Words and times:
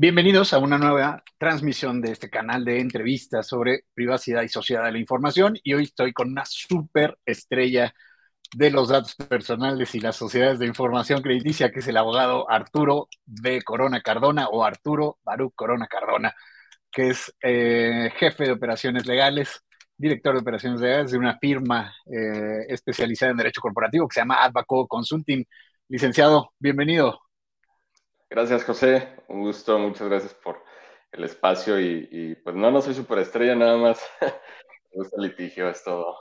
Bienvenidos 0.00 0.52
a 0.52 0.60
una 0.60 0.78
nueva 0.78 1.24
transmisión 1.38 2.00
de 2.00 2.12
este 2.12 2.30
canal 2.30 2.64
de 2.64 2.78
entrevistas 2.78 3.48
sobre 3.48 3.82
privacidad 3.94 4.42
y 4.42 4.48
sociedad 4.48 4.84
de 4.84 4.92
la 4.92 4.98
información. 5.00 5.58
Y 5.64 5.74
hoy 5.74 5.82
estoy 5.82 6.12
con 6.12 6.30
una 6.30 6.44
súper 6.44 7.18
estrella 7.26 7.92
de 8.54 8.70
los 8.70 8.90
datos 8.90 9.16
personales 9.16 9.96
y 9.96 10.00
las 10.00 10.14
sociedades 10.14 10.60
de 10.60 10.66
información 10.66 11.20
crediticia, 11.20 11.72
que 11.72 11.80
es 11.80 11.88
el 11.88 11.96
abogado 11.96 12.48
Arturo 12.48 13.08
B. 13.26 13.60
Corona 13.62 14.00
Cardona 14.00 14.46
o 14.46 14.62
Arturo 14.62 15.18
Baruch 15.24 15.54
Corona 15.56 15.88
Cardona, 15.88 16.32
que 16.92 17.08
es 17.08 17.34
eh, 17.42 18.12
jefe 18.18 18.44
de 18.44 18.52
operaciones 18.52 19.04
legales, 19.04 19.64
director 19.96 20.32
de 20.34 20.42
operaciones 20.42 20.80
legales 20.80 21.10
de 21.10 21.18
una 21.18 21.38
firma 21.40 21.92
eh, 22.06 22.66
especializada 22.68 23.32
en 23.32 23.38
derecho 23.38 23.60
corporativo 23.60 24.06
que 24.06 24.14
se 24.14 24.20
llama 24.20 24.44
Advaco 24.44 24.86
Consulting. 24.86 25.44
Licenciado, 25.88 26.52
bienvenido. 26.60 27.18
Gracias, 28.30 28.64
José. 28.64 29.08
Un 29.28 29.40
gusto, 29.40 29.78
muchas 29.78 30.06
gracias 30.08 30.34
por 30.34 30.62
el 31.12 31.24
espacio 31.24 31.80
y, 31.80 32.34
pues 32.44 32.54
no, 32.54 32.70
no 32.70 32.82
soy 32.82 32.92
superestrella 32.94 33.54
nada 33.54 33.78
más. 33.78 34.02
Me 34.20 35.02
gusta 35.02 35.16
el 35.16 35.28
litigio, 35.28 35.68
es 35.68 35.82
todo. 35.82 36.14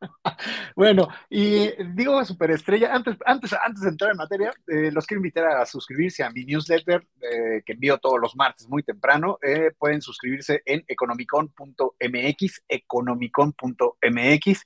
bueno, 0.76 1.08
y 1.30 1.70
digo 1.92 2.24
superestrella, 2.24 2.92
antes, 2.92 3.16
antes, 3.24 3.52
antes 3.52 3.82
de 3.82 3.90
entrar 3.90 4.10
en 4.10 4.16
materia, 4.16 4.52
eh, 4.66 4.90
los 4.90 5.06
quiero 5.06 5.20
invitar 5.20 5.46
a 5.46 5.64
suscribirse 5.66 6.24
a 6.24 6.30
mi 6.30 6.44
newsletter 6.44 7.06
eh, 7.20 7.62
que 7.64 7.74
envío 7.74 7.98
todos 7.98 8.18
los 8.20 8.34
martes 8.34 8.68
muy 8.68 8.82
temprano. 8.82 9.38
Eh, 9.40 9.70
pueden 9.78 10.02
suscribirse 10.02 10.62
en 10.64 10.84
economicon.mx, 10.88 12.64
economicon.mx. 12.68 14.64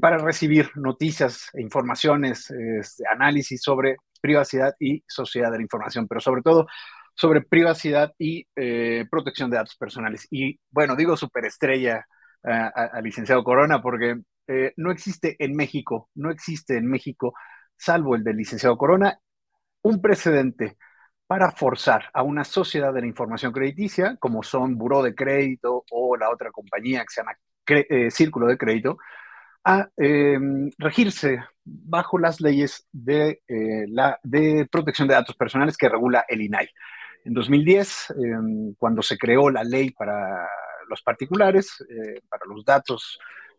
para 0.00 0.18
recibir 0.18 0.70
noticias, 0.74 1.50
informaciones, 1.54 2.50
este, 2.50 3.04
análisis 3.12 3.62
sobre 3.62 3.98
privacidad 4.20 4.74
y 4.78 5.02
sociedad 5.08 5.50
de 5.50 5.58
la 5.58 5.62
información, 5.62 6.06
pero 6.08 6.20
sobre 6.20 6.42
todo 6.42 6.66
sobre 7.14 7.42
privacidad 7.42 8.12
y 8.18 8.46
eh, 8.56 9.06
protección 9.10 9.50
de 9.50 9.58
datos 9.58 9.76
personales. 9.76 10.26
Y 10.30 10.58
bueno, 10.70 10.96
digo 10.96 11.16
superestrella 11.16 12.06
al 12.42 13.04
licenciado 13.04 13.44
Corona 13.44 13.82
porque 13.82 14.18
eh, 14.46 14.72
no 14.76 14.90
existe 14.90 15.36
en 15.38 15.54
México, 15.54 16.08
no 16.14 16.30
existe 16.30 16.76
en 16.76 16.86
México, 16.86 17.34
salvo 17.76 18.16
el 18.16 18.24
del 18.24 18.36
licenciado 18.36 18.76
Corona, 18.76 19.20
un 19.82 20.00
precedente 20.02 20.76
para 21.26 21.52
forzar 21.52 22.10
a 22.12 22.24
una 22.24 22.42
sociedad 22.44 22.92
de 22.92 23.02
la 23.02 23.06
información 23.06 23.52
crediticia, 23.52 24.16
como 24.18 24.42
son 24.42 24.76
Buró 24.76 25.02
de 25.02 25.14
Crédito 25.14 25.84
o 25.92 26.16
la 26.16 26.30
otra 26.30 26.50
compañía 26.50 27.02
que 27.02 27.10
se 27.10 27.20
llama 27.20 27.36
eh, 27.68 28.10
Círculo 28.10 28.48
de 28.48 28.58
Crédito, 28.58 28.98
a 29.64 29.88
em, 29.96 30.70
regirse 30.78 31.38
bajo 31.64 32.18
las 32.18 32.40
leyes 32.40 32.86
de, 32.92 33.42
eh, 33.46 33.86
la, 33.88 34.18
de 34.22 34.66
protección 34.70 35.08
de 35.08 35.14
datos 35.14 35.36
personales 35.36 35.76
que 35.76 35.88
regula 35.88 36.24
el 36.28 36.42
INAI. 36.42 36.68
En 37.24 37.34
2010, 37.34 38.14
em, 38.18 38.74
cuando 38.74 39.02
se 39.02 39.18
creó 39.18 39.50
la 39.50 39.62
ley 39.62 39.90
para 39.90 40.48
los 40.88 41.02
particulares, 41.02 41.84
eh, 41.88 42.20
para 42.28 42.44
los 42.46 42.64
datos 42.64 43.18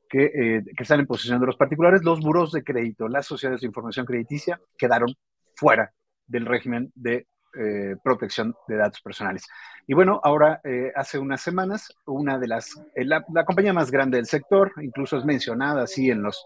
que, 0.09 0.25
eh, 0.25 0.63
que, 0.75 0.83
están 0.83 0.99
en 0.99 1.07
posesión 1.07 1.39
de 1.39 1.45
los 1.45 1.55
particulares, 1.55 2.03
los 2.03 2.19
buros 2.19 2.51
de 2.51 2.63
crédito, 2.63 3.07
las 3.07 3.25
sociedades 3.27 3.61
de 3.61 3.67
información 3.67 4.05
crediticia, 4.05 4.59
quedaron 4.77 5.15
fuera 5.55 5.93
del 6.25 6.45
régimen 6.45 6.91
de 6.95 7.27
eh, 7.57 7.95
protección 8.03 8.55
de 8.67 8.77
datos 8.77 9.01
personales. 9.01 9.45
Y 9.85 9.93
bueno, 9.93 10.21
ahora, 10.23 10.61
eh, 10.63 10.91
hace 10.95 11.19
unas 11.19 11.41
semanas, 11.41 11.93
una 12.05 12.39
de 12.39 12.47
las, 12.47 12.77
eh, 12.95 13.03
la, 13.03 13.23
compañía 13.45 13.73
más 13.73 13.91
grande 13.91 14.17
del 14.17 14.25
sector, 14.25 14.71
incluso 14.81 15.17
es 15.17 15.25
mencionada 15.25 15.83
así 15.83 16.09
en, 16.09 16.23
los, 16.23 16.45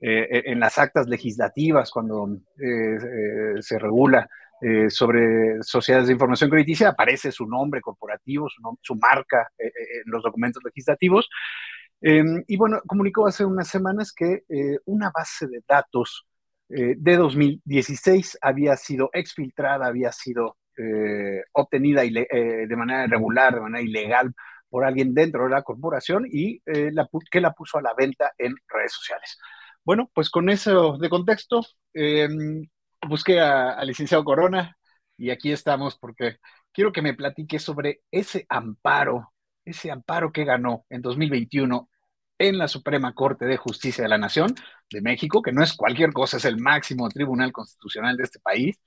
en 0.00 0.60
las 0.60 0.78
actas 0.78 1.08
legislativas 1.08 1.90
cuando 1.90 2.28
se 2.56 3.78
regula 3.78 4.28
sobre 4.88 5.62
sociedades 5.62 6.08
de 6.08 6.12
información 6.12 6.50
crediticia, 6.50 6.90
aparece 6.90 7.32
su 7.32 7.46
nombre 7.46 7.80
corporativo, 7.80 8.48
su, 8.50 8.60
su 8.82 8.96
marca 8.96 9.48
en 9.56 10.02
los 10.04 10.22
documentos 10.22 10.62
legislativos. 10.62 11.30
Em, 12.00 12.44
y 12.46 12.56
bueno, 12.56 12.82
comunicó 12.86 13.26
hace 13.26 13.44
unas 13.44 13.68
semanas 13.68 14.12
que 14.12 14.42
una 14.84 15.10
base 15.10 15.46
de 15.46 15.62
datos 15.66 16.26
eh, 16.68 16.94
de 16.96 17.16
2016 17.16 18.38
había 18.40 18.76
sido 18.76 19.10
exfiltrada, 19.12 19.86
había 19.86 20.12
sido 20.12 20.56
eh, 20.76 21.42
obtenida 21.52 22.04
eh, 22.04 22.66
de 22.66 22.76
manera 22.76 23.04
irregular, 23.04 23.54
de 23.54 23.60
manera 23.60 23.84
ilegal 23.84 24.34
por 24.68 24.84
alguien 24.84 25.14
dentro 25.14 25.44
de 25.44 25.50
la 25.50 25.62
corporación 25.62 26.26
y 26.30 26.60
que 26.60 27.40
la 27.40 27.52
puso 27.52 27.78
a 27.78 27.82
la 27.82 27.94
venta 27.94 28.32
en 28.38 28.54
redes 28.68 28.92
sociales. 28.92 29.38
Bueno, 29.84 30.10
pues 30.12 30.30
con 30.30 30.48
eso 30.48 30.98
de 30.98 31.08
contexto, 31.08 31.64
busqué 33.06 33.40
al 33.40 33.86
licenciado 33.86 34.24
Corona 34.24 34.76
y 35.16 35.30
aquí 35.30 35.52
estamos 35.52 35.96
porque 35.96 36.38
quiero 36.72 36.92
que 36.92 37.02
me 37.02 37.14
platique 37.14 37.60
sobre 37.60 38.00
ese 38.10 38.46
amparo, 38.48 39.32
ese 39.64 39.92
amparo 39.92 40.32
que 40.32 40.44
ganó 40.44 40.84
en 40.90 41.02
2021 41.02 41.88
en 42.38 42.58
la 42.58 42.68
Suprema 42.68 43.14
Corte 43.14 43.44
de 43.44 43.56
Justicia 43.56 44.02
de 44.02 44.08
la 44.08 44.18
Nación 44.18 44.54
de 44.90 45.00
México, 45.00 45.42
que 45.42 45.52
no 45.52 45.62
es 45.62 45.74
cualquier 45.74 46.12
cosa, 46.12 46.36
es 46.36 46.44
el 46.44 46.58
máximo 46.58 47.08
tribunal 47.08 47.52
constitucional 47.52 48.16
de 48.16 48.24
este 48.24 48.40
país, 48.40 48.78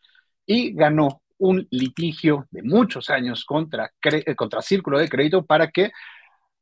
y 0.46 0.74
ganó 0.74 1.22
un 1.38 1.68
litigio 1.72 2.48
de 2.52 2.64
muchos 2.64 3.10
años 3.10 3.46
contra, 3.46 3.92
eh, 4.04 4.36
contra 4.36 4.62
Círculo 4.62 5.00
de 5.00 5.10
Crédito 5.10 5.46
para 5.46 5.70
que 5.70 5.92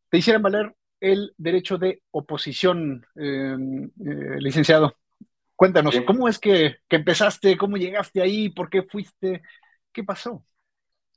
te 0.10 0.18
hicieran 0.18 0.42
valer 0.42 0.76
el 1.00 1.34
derecho 1.38 1.78
de 1.78 2.02
oposición, 2.12 3.06
em, 3.16 3.86
eh, 3.86 4.40
licenciado. 4.40 4.96
Cuéntanos, 5.56 5.96
¿cómo 6.06 6.28
es 6.28 6.40
que, 6.40 6.78
que, 6.90 6.98
empezaste? 6.98 7.58
¿Cómo 7.58 7.78
llegaste 7.78 8.22
ahí? 8.22 8.50
¿Por 8.50 8.70
qué 8.70 8.84
fuiste? 8.84 9.42
¿Qué 9.94 10.04
pasó? 10.04 10.44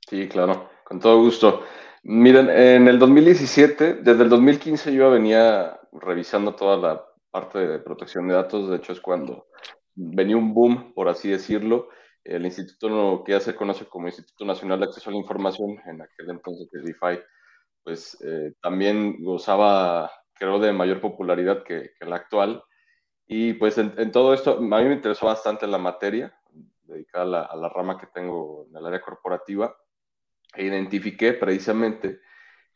Sí, 0.09 0.27
claro, 0.29 0.69
con 0.85 0.99
todo 0.99 1.21
gusto. 1.21 1.63
Miren, 2.03 2.49
en 2.49 2.87
el 2.87 2.97
2017, 2.97 3.95
desde 3.95 4.23
el 4.23 4.29
2015 4.29 4.93
yo 4.93 5.11
venía 5.11 5.79
revisando 5.91 6.55
toda 6.55 6.77
la 6.77 7.05
parte 7.29 7.59
de 7.59 7.79
protección 7.79 8.27
de 8.27 8.35
datos, 8.35 8.69
de 8.69 8.77
hecho 8.77 8.93
es 8.93 9.01
cuando 9.01 9.47
venía 9.95 10.37
un 10.37 10.53
boom, 10.53 10.93
por 10.93 11.09
así 11.09 11.29
decirlo. 11.29 11.89
El 12.23 12.45
instituto 12.45 13.23
que 13.23 13.33
ya 13.33 13.39
se 13.39 13.55
conoce 13.55 13.85
como 13.85 14.07
Instituto 14.07 14.45
Nacional 14.45 14.79
de 14.79 14.85
Acceso 14.85 15.09
a 15.09 15.13
la 15.13 15.19
Información, 15.19 15.77
en 15.87 16.01
aquel 16.01 16.29
entonces 16.29 16.69
el 16.73 16.83
DeFi, 16.85 17.19
pues 17.83 18.17
eh, 18.23 18.53
también 18.61 19.21
gozaba, 19.23 20.11
creo, 20.33 20.59
de 20.59 20.71
mayor 20.71 21.01
popularidad 21.01 21.63
que, 21.63 21.91
que 21.99 22.05
la 22.05 22.17
actual. 22.17 22.63
Y 23.27 23.53
pues 23.53 23.77
en, 23.77 24.11
todo 24.11 24.33
esto, 24.33 24.57
a 24.57 24.61
mí 24.61 24.85
me 24.85 24.93
interesó 24.93 25.25
bastante 25.27 25.67
la 25.67 25.77
materia, 25.77 26.33
dedicada 26.83 27.23
a 27.23 27.27
la, 27.27 27.41
a 27.43 27.55
la 27.55 27.69
rama 27.69 27.97
que 27.97 28.07
tengo 28.07 28.65
en 28.69 28.77
el 28.77 28.85
área 28.85 29.01
corporativa 29.01 29.75
identifiqué 30.57 31.33
precisamente 31.33 32.21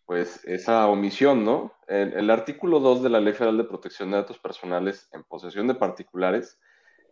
pues 0.06 0.44
esa 0.46 0.88
omisión, 0.88 1.46
¿no? 1.46 1.74
El, 1.88 2.30
artículo 2.30 2.80
2 2.80 3.04
de 3.04 3.10
la 3.10 3.22
Ley 3.22 3.34
Federal 3.34 3.58
de 3.58 3.64
Protección 3.64 4.12
de 4.12 4.18
Datos 4.18 4.38
Personales 4.38 5.10
en 5.14 5.24
posesión 5.24 5.68
de 5.68 5.76
particulares, 5.76 6.60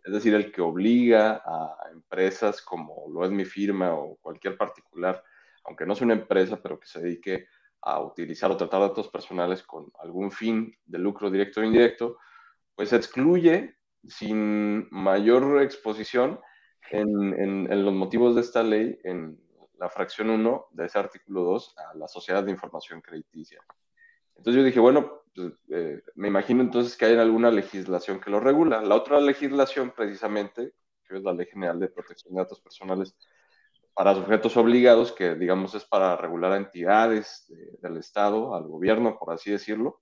es 0.04 0.12
decir, 0.12 0.34
el 0.34 0.52
que 0.52 0.60
obliga 0.60 1.42
a 1.44 1.90
empresas 1.90 2.60
como 2.60 3.06
lo 3.10 3.24
es 3.24 3.30
mi 3.30 3.44
firma 3.44 3.94
o 3.94 4.16
cualquier 4.16 4.56
particular, 4.56 5.22
aunque 5.64 5.86
no 5.86 5.94
sea 5.94 6.04
una 6.04 6.14
empresa, 6.14 6.60
pero 6.60 6.78
que 6.78 6.86
se 6.86 7.00
dedique 7.00 7.46
a 7.80 8.00
utilizar 8.00 8.50
o 8.50 8.56
tratar 8.56 8.80
datos 8.80 9.08
personales 9.08 9.62
con 9.62 9.90
algún 10.00 10.30
fin 10.30 10.76
de 10.84 10.98
lucro 10.98 11.30
directo 11.30 11.60
o 11.60 11.64
indirecto, 11.64 12.18
pues 12.74 12.92
excluye 12.92 13.76
sin 14.06 14.88
mayor 14.90 15.62
exposición 15.62 16.40
en, 16.90 17.34
en, 17.34 17.72
en 17.72 17.84
los 17.84 17.94
motivos 17.94 18.34
de 18.34 18.40
esta 18.40 18.62
ley, 18.62 18.98
en 19.04 19.40
la 19.82 19.90
fracción 19.90 20.30
1 20.30 20.68
de 20.70 20.86
ese 20.86 20.96
artículo 20.96 21.42
2 21.42 21.74
a 21.76 21.96
la 21.96 22.06
sociedad 22.06 22.44
de 22.44 22.52
información 22.52 23.00
crediticia. 23.00 23.60
Entonces 24.36 24.60
yo 24.60 24.64
dije, 24.64 24.78
bueno, 24.78 25.24
pues, 25.34 25.52
eh, 25.70 26.02
me 26.14 26.28
imagino 26.28 26.62
entonces 26.62 26.96
que 26.96 27.06
hay 27.06 27.16
alguna 27.16 27.50
legislación 27.50 28.20
que 28.20 28.30
lo 28.30 28.38
regula. 28.38 28.80
La 28.80 28.94
otra 28.94 29.20
legislación, 29.20 29.90
precisamente, 29.90 30.74
que 31.04 31.16
es 31.16 31.22
la 31.24 31.32
Ley 31.32 31.46
General 31.46 31.80
de 31.80 31.88
Protección 31.88 32.32
de 32.32 32.42
Datos 32.42 32.60
Personales 32.60 33.16
para 33.92 34.14
sujetos 34.14 34.56
obligados, 34.56 35.10
que 35.10 35.34
digamos 35.34 35.74
es 35.74 35.84
para 35.84 36.16
regular 36.16 36.52
a 36.52 36.58
entidades 36.58 37.52
del 37.80 37.96
Estado, 37.96 38.54
al 38.54 38.68
gobierno, 38.68 39.18
por 39.18 39.34
así 39.34 39.50
decirlo, 39.50 40.00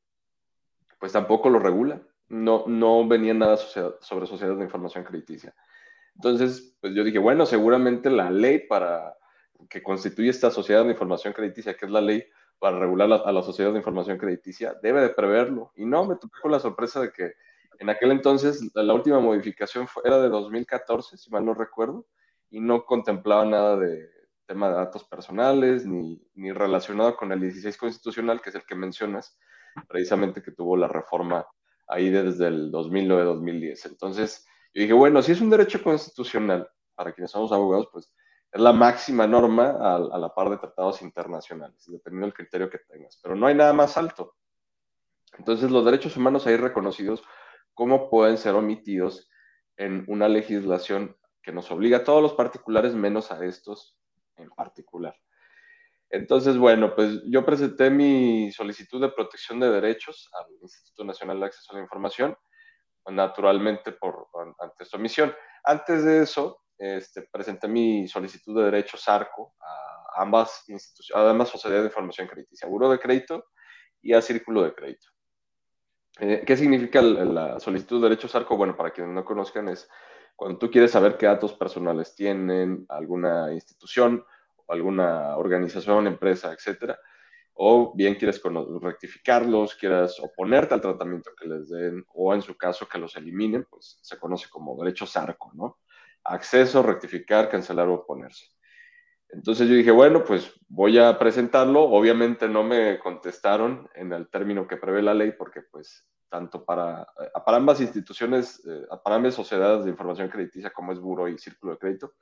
pues 0.99 1.13
tampoco 1.13 1.49
lo 1.49 1.59
regula. 1.59 2.03
No, 2.29 2.65
no 2.67 3.09
venía 3.09 3.33
nada 3.33 3.57
sobre 3.57 4.27
sociedades 4.27 4.59
de 4.59 4.65
información 4.65 5.05
crediticia. 5.05 5.55
Entonces, 6.17 6.77
pues 6.83 6.95
yo 6.95 7.03
dije, 7.03 7.19
bueno, 7.19 7.47
seguramente 7.47 8.11
la 8.11 8.31
ley 8.31 8.67
para 8.69 9.17
que 9.69 9.83
constituye 9.83 10.31
esta 10.31 10.51
sociedad 10.51 10.85
de 10.85 10.93
información 10.93 11.33
crediticia, 11.33 11.77
que 11.77 11.87
es 11.87 11.93
la 11.93 12.01
ley 12.01 12.25
para 12.59 12.79
regular 12.79 13.23
a 13.25 13.33
la 13.33 13.43
sociedad 13.43 13.73
de 13.73 13.79
información 13.79 14.19
crediticia, 14.19 14.77
debe 14.83 15.01
de 15.01 15.11
preverlo. 15.11 15.73
Y 15.77 15.85
no, 15.85 16.05
me 16.05 16.17
tocó 16.17 16.49
la 16.49 16.61
sorpresa 16.61 17.01
de 17.01 17.13
que 17.13 17.33
en 17.79 17.89
aquel 17.89 18.13
entonces 18.13 18.63
la 18.75 18.93
última 18.93 19.21
modificación 19.21 19.87
era 20.05 20.21
de 20.21 20.29
2014, 20.29 21.17
si 21.17 21.31
mal 21.31 21.45
no 21.45 21.55
recuerdo, 21.55 22.07
y 22.51 22.61
no 22.61 22.85
contemplaba 22.85 23.45
nada 23.45 23.77
de 23.77 24.11
tema 24.47 24.69
de 24.69 24.75
datos 24.75 25.05
personales 25.05 25.87
ni, 25.87 26.21
ni 26.35 26.53
relacionado 26.53 27.17
con 27.17 27.33
el 27.33 27.41
16 27.41 27.77
constitucional, 27.77 28.41
que 28.43 28.51
es 28.51 28.57
el 28.57 28.65
que 28.67 28.75
mencionas, 28.75 29.39
precisamente 29.89 30.43
que 30.43 30.51
tuvo 30.51 30.77
la 30.77 30.89
reforma 30.89 31.47
ahí 31.87 32.11
desde 32.11 32.49
el 32.49 32.73
2009-2010. 32.73 33.87
Entonces, 33.87 34.45
yo 34.75 34.83
dije, 34.83 34.93
bueno, 34.93 35.23
si 35.23 35.33
es 35.33 35.41
un 35.41 35.51
derecho 35.51 35.83
constitucional, 35.83 36.69
para 36.95 37.13
quienes 37.13 37.31
somos 37.31 37.51
abogados, 37.51 37.89
pues 37.93 38.13
es 38.53 38.61
la 38.61 38.73
máxima 38.73 39.27
norma 39.27 39.77
a, 39.81 40.19
la 40.19 40.35
par 40.35 40.51
de 40.51 40.59
tratados 40.59 41.03
internacionales, 41.03 41.85
dependiendo 41.87 42.27
del 42.27 42.35
criterio 42.35 42.69
que 42.69 42.79
tengas. 42.79 43.19
Pero 43.23 43.37
no 43.37 43.47
hay 43.47 43.55
nada 43.55 43.73
más 43.73 43.97
alto. 43.97 44.35
Entonces, 45.39 45.71
los 45.71 45.85
derechos 45.85 46.17
humanos 46.17 46.47
ahí 46.47 46.57
reconocidos, 46.57 47.23
¿cómo 47.75 48.11
pueden 48.11 48.39
ser 48.39 48.55
omitidos 48.55 49.31
en 49.77 50.05
una 50.09 50.29
legislación 50.29 51.17
que 51.43 51.53
nos 51.53 51.71
obliga 51.71 51.99
a 51.99 52.05
todos 52.05 52.23
los 52.23 52.35
particulares 52.35 52.95
menos 52.95 53.31
a 53.31 53.45
estos 53.45 53.97
en 54.37 54.51
particular? 54.51 55.15
Entonces, 56.11 56.59
bueno, 56.59 56.93
pues 56.97 57.23
yo 57.27 57.47
presenté 57.47 57.89
mi 57.89 58.51
solicitud 58.51 59.01
de 59.01 59.11
protección 59.11 59.61
de 59.61 59.71
derechos 59.71 60.29
al 60.33 60.53
Instituto 60.61 61.05
Nacional 61.05 61.39
de 61.39 61.47
Acceso 61.47 61.73
a 61.73 61.77
la 61.77 61.83
Información, 61.83 62.37
naturalmente 63.07 63.93
por, 63.93 64.27
ante 64.59 64.83
esta 64.83 64.97
omisión. 64.97 65.33
Antes 65.63 66.05
de 66.05 66.23
eso, 66.23 66.65
este, 66.81 67.29
presenté 67.31 67.69
mi 67.69 68.09
solicitud 68.09 68.57
de 68.59 68.65
derechos 68.65 69.09
ARCO 69.09 69.55
a 69.61 70.23
ambas 70.23 70.65
instituciones, 70.69 71.25
además 71.25 71.49
Sociedad 71.49 71.81
de 71.81 71.87
Información 71.87 72.27
Crediticia, 72.27 72.69
Buró 72.69 72.91
de 72.91 72.99
Crédito 72.99 73.45
y 74.03 74.13
a 74.13 74.23
Círculo 74.23 74.63
de 74.63 74.75
Crédito. 74.75 75.07
Eh, 76.19 76.43
¿Qué 76.47 76.57
significa 76.57 77.01
la 77.03 77.61
solicitud 77.61 77.99
de 78.03 78.09
derechos 78.09 78.35
ARCO? 78.35 78.57
Bueno, 78.57 78.77
para 78.77 78.91
quienes 78.91 79.15
no 79.15 79.25
conozcan, 79.25 79.69
es 79.69 79.89
cuando 80.35 80.59
tú 80.59 80.71
quieres 80.71 80.91
saber 80.91 81.17
qué 81.17 81.27
datos 81.27 81.53
personales 81.53 82.15
tienen 82.15 82.87
alguna 82.89 83.53
institución 83.53 84.25
alguna 84.71 85.37
organización, 85.37 86.07
empresa, 86.07 86.53
etcétera, 86.53 86.99
o 87.55 87.93
bien 87.95 88.15
quieres 88.15 88.41
rectificarlos, 88.81 89.75
quieras 89.75 90.19
oponerte 90.21 90.75
al 90.75 90.81
tratamiento 90.81 91.31
que 91.39 91.49
les 91.49 91.69
den, 91.69 92.05
o 92.15 92.33
en 92.33 92.43
su 92.43 92.57
caso 92.57 92.89
que 92.89 92.99
los 92.99 93.17
eliminen, 93.17 93.67
pues 93.69 93.99
se 94.01 94.19
conoce 94.19 94.49
como 94.49 94.83
derecho 94.83 95.07
SARCO, 95.07 95.53
¿no? 95.55 95.80
Acceso, 96.25 96.83
rectificar, 96.83 97.49
cancelar 97.49 97.89
o 97.89 97.95
oponerse. 97.95 98.47
Entonces 99.33 99.69
yo 99.69 99.75
dije, 99.75 99.91
bueno, 99.91 100.25
pues 100.25 100.53
voy 100.69 100.99
a 100.99 101.19
presentarlo. 101.19 101.83
Obviamente 101.83 102.49
no 102.49 102.65
me 102.65 102.99
contestaron 102.99 103.89
en 103.95 104.13
el 104.13 104.29
término 104.29 104.67
que 104.67 104.77
prevé 104.77 105.03
la 105.03 105.15
ley, 105.15 105.33
porque 105.33 105.63
pues 105.63 106.07
tanto 106.29 106.65
para, 106.65 107.03
eh, 107.03 107.31
para 107.45 107.57
ambas 107.59 107.81
instituciones, 107.81 108.65
eh, 108.67 108.87
para 109.05 109.17
ambas 109.17 109.35
sociedades 109.35 109.85
de 109.85 109.91
información 109.91 110.29
crediticia 110.29 110.71
como 110.71 110.93
es 110.93 111.01
Buro 111.01 111.29
y 111.29 111.39
Círculo 111.39 111.73
de 111.73 111.79
Crédito, 111.79 112.15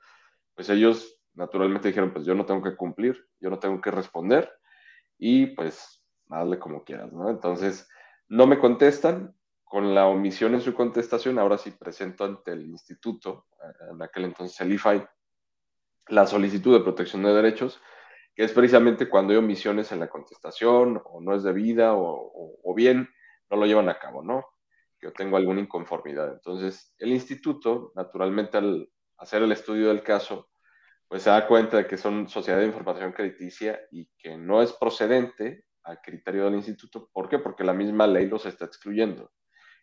pues 0.55 0.69
ellos 0.69 1.19
naturalmente 1.33 1.87
dijeron, 1.87 2.11
pues 2.11 2.25
yo 2.25 2.35
no 2.35 2.45
tengo 2.45 2.61
que 2.61 2.75
cumplir, 2.75 3.23
yo 3.39 3.49
no 3.49 3.59
tengo 3.59 3.79
que 3.79 3.91
responder 3.91 4.51
y 5.17 5.47
pues 5.47 6.03
hazle 6.29 6.59
como 6.59 6.83
quieras, 6.83 7.11
¿no? 7.13 7.29
Entonces, 7.29 7.87
no 8.27 8.45
me 8.45 8.59
contestan, 8.59 9.35
con 9.69 9.93
la 9.93 10.07
omisión 10.07 10.55
en 10.55 10.61
su 10.61 10.73
contestación, 10.73 11.37
ahora 11.37 11.59
sí 11.59 11.69
presento 11.69 12.25
ante 12.25 12.53
el 12.53 12.65
instituto, 12.65 13.45
eh, 13.63 13.91
en 13.91 14.01
aquel 14.01 14.25
entonces 14.25 14.59
el 14.61 14.73
IFAI, 14.73 15.07
la 16.07 16.25
solicitud 16.25 16.75
de 16.75 16.83
protección 16.83 17.21
de 17.21 17.35
derechos, 17.35 17.79
que 18.33 18.45
es 18.45 18.51
precisamente 18.51 19.07
cuando 19.07 19.31
hay 19.31 19.37
omisiones 19.37 19.91
en 19.91 19.99
la 19.99 20.09
contestación 20.09 20.99
o 21.05 21.21
no 21.21 21.35
es 21.35 21.43
debida 21.43 21.93
o, 21.93 22.73
bien 22.75 23.09
no 23.51 23.57
lo 23.57 23.67
llevan 23.67 23.89
a 23.89 23.99
cabo, 23.99 24.23
¿no? 24.23 24.43
Yo 25.01 25.13
tengo 25.13 25.37
alguna 25.37 25.59
inconformidad. 25.59 26.33
Entonces, 26.33 26.95
el 26.97 27.09
instituto, 27.09 27.91
naturalmente 27.95 28.57
al 28.57 28.89
hacer 29.17 29.43
el 29.43 29.51
estudio 29.51 29.89
del 29.89 30.01
caso, 30.01 30.49
pues 31.07 31.23
se 31.23 31.29
da 31.29 31.45
cuenta 31.45 31.77
de 31.77 31.85
que 31.85 31.97
son 31.97 32.27
sociedad 32.27 32.59
de 32.59 32.67
información 32.67 33.11
crediticia 33.11 33.79
y 33.91 34.09
que 34.17 34.35
no 34.35 34.63
es 34.63 34.73
procedente 34.73 35.65
al 35.83 36.01
criterio 36.01 36.45
del 36.45 36.55
instituto. 36.55 37.07
¿Por 37.13 37.29
qué? 37.29 37.37
Porque 37.37 37.63
la 37.63 37.73
misma 37.73 38.07
ley 38.07 38.27
los 38.27 38.47
está 38.47 38.65
excluyendo. 38.65 39.31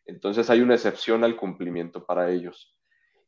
Entonces 0.06 0.48
hay 0.50 0.60
una 0.60 0.74
excepción 0.74 1.24
al 1.24 1.36
cumplimiento 1.36 2.06
para 2.06 2.30
ellos. 2.30 2.78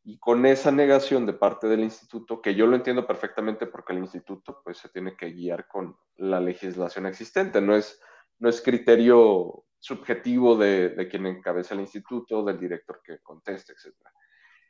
Y 0.04 0.18
con 0.18 0.46
esa 0.46 0.70
negación 0.70 1.26
de 1.26 1.34
parte 1.34 1.66
del 1.66 1.80
instituto, 1.80 2.40
que 2.40 2.54
yo 2.54 2.66
lo 2.66 2.76
entiendo 2.76 3.06
perfectamente 3.06 3.66
porque 3.66 3.92
el 3.92 3.98
instituto 3.98 4.62
pues 4.64 4.78
se 4.78 4.88
tiene 4.88 5.16
que 5.16 5.32
guiar 5.32 5.66
con 5.66 5.96
la 6.16 6.40
legislación 6.40 7.06
existente, 7.06 7.60
no 7.60 7.74
es, 7.76 8.00
no 8.38 8.48
es 8.48 8.62
criterio 8.62 9.64
subjetivo 9.78 10.56
de, 10.56 10.90
de 10.90 11.08
quien 11.08 11.26
encabeza 11.26 11.74
el 11.74 11.80
instituto, 11.80 12.42
del 12.42 12.58
director 12.58 13.02
que 13.04 13.18
conteste, 13.18 13.72
etcétera. 13.72 14.10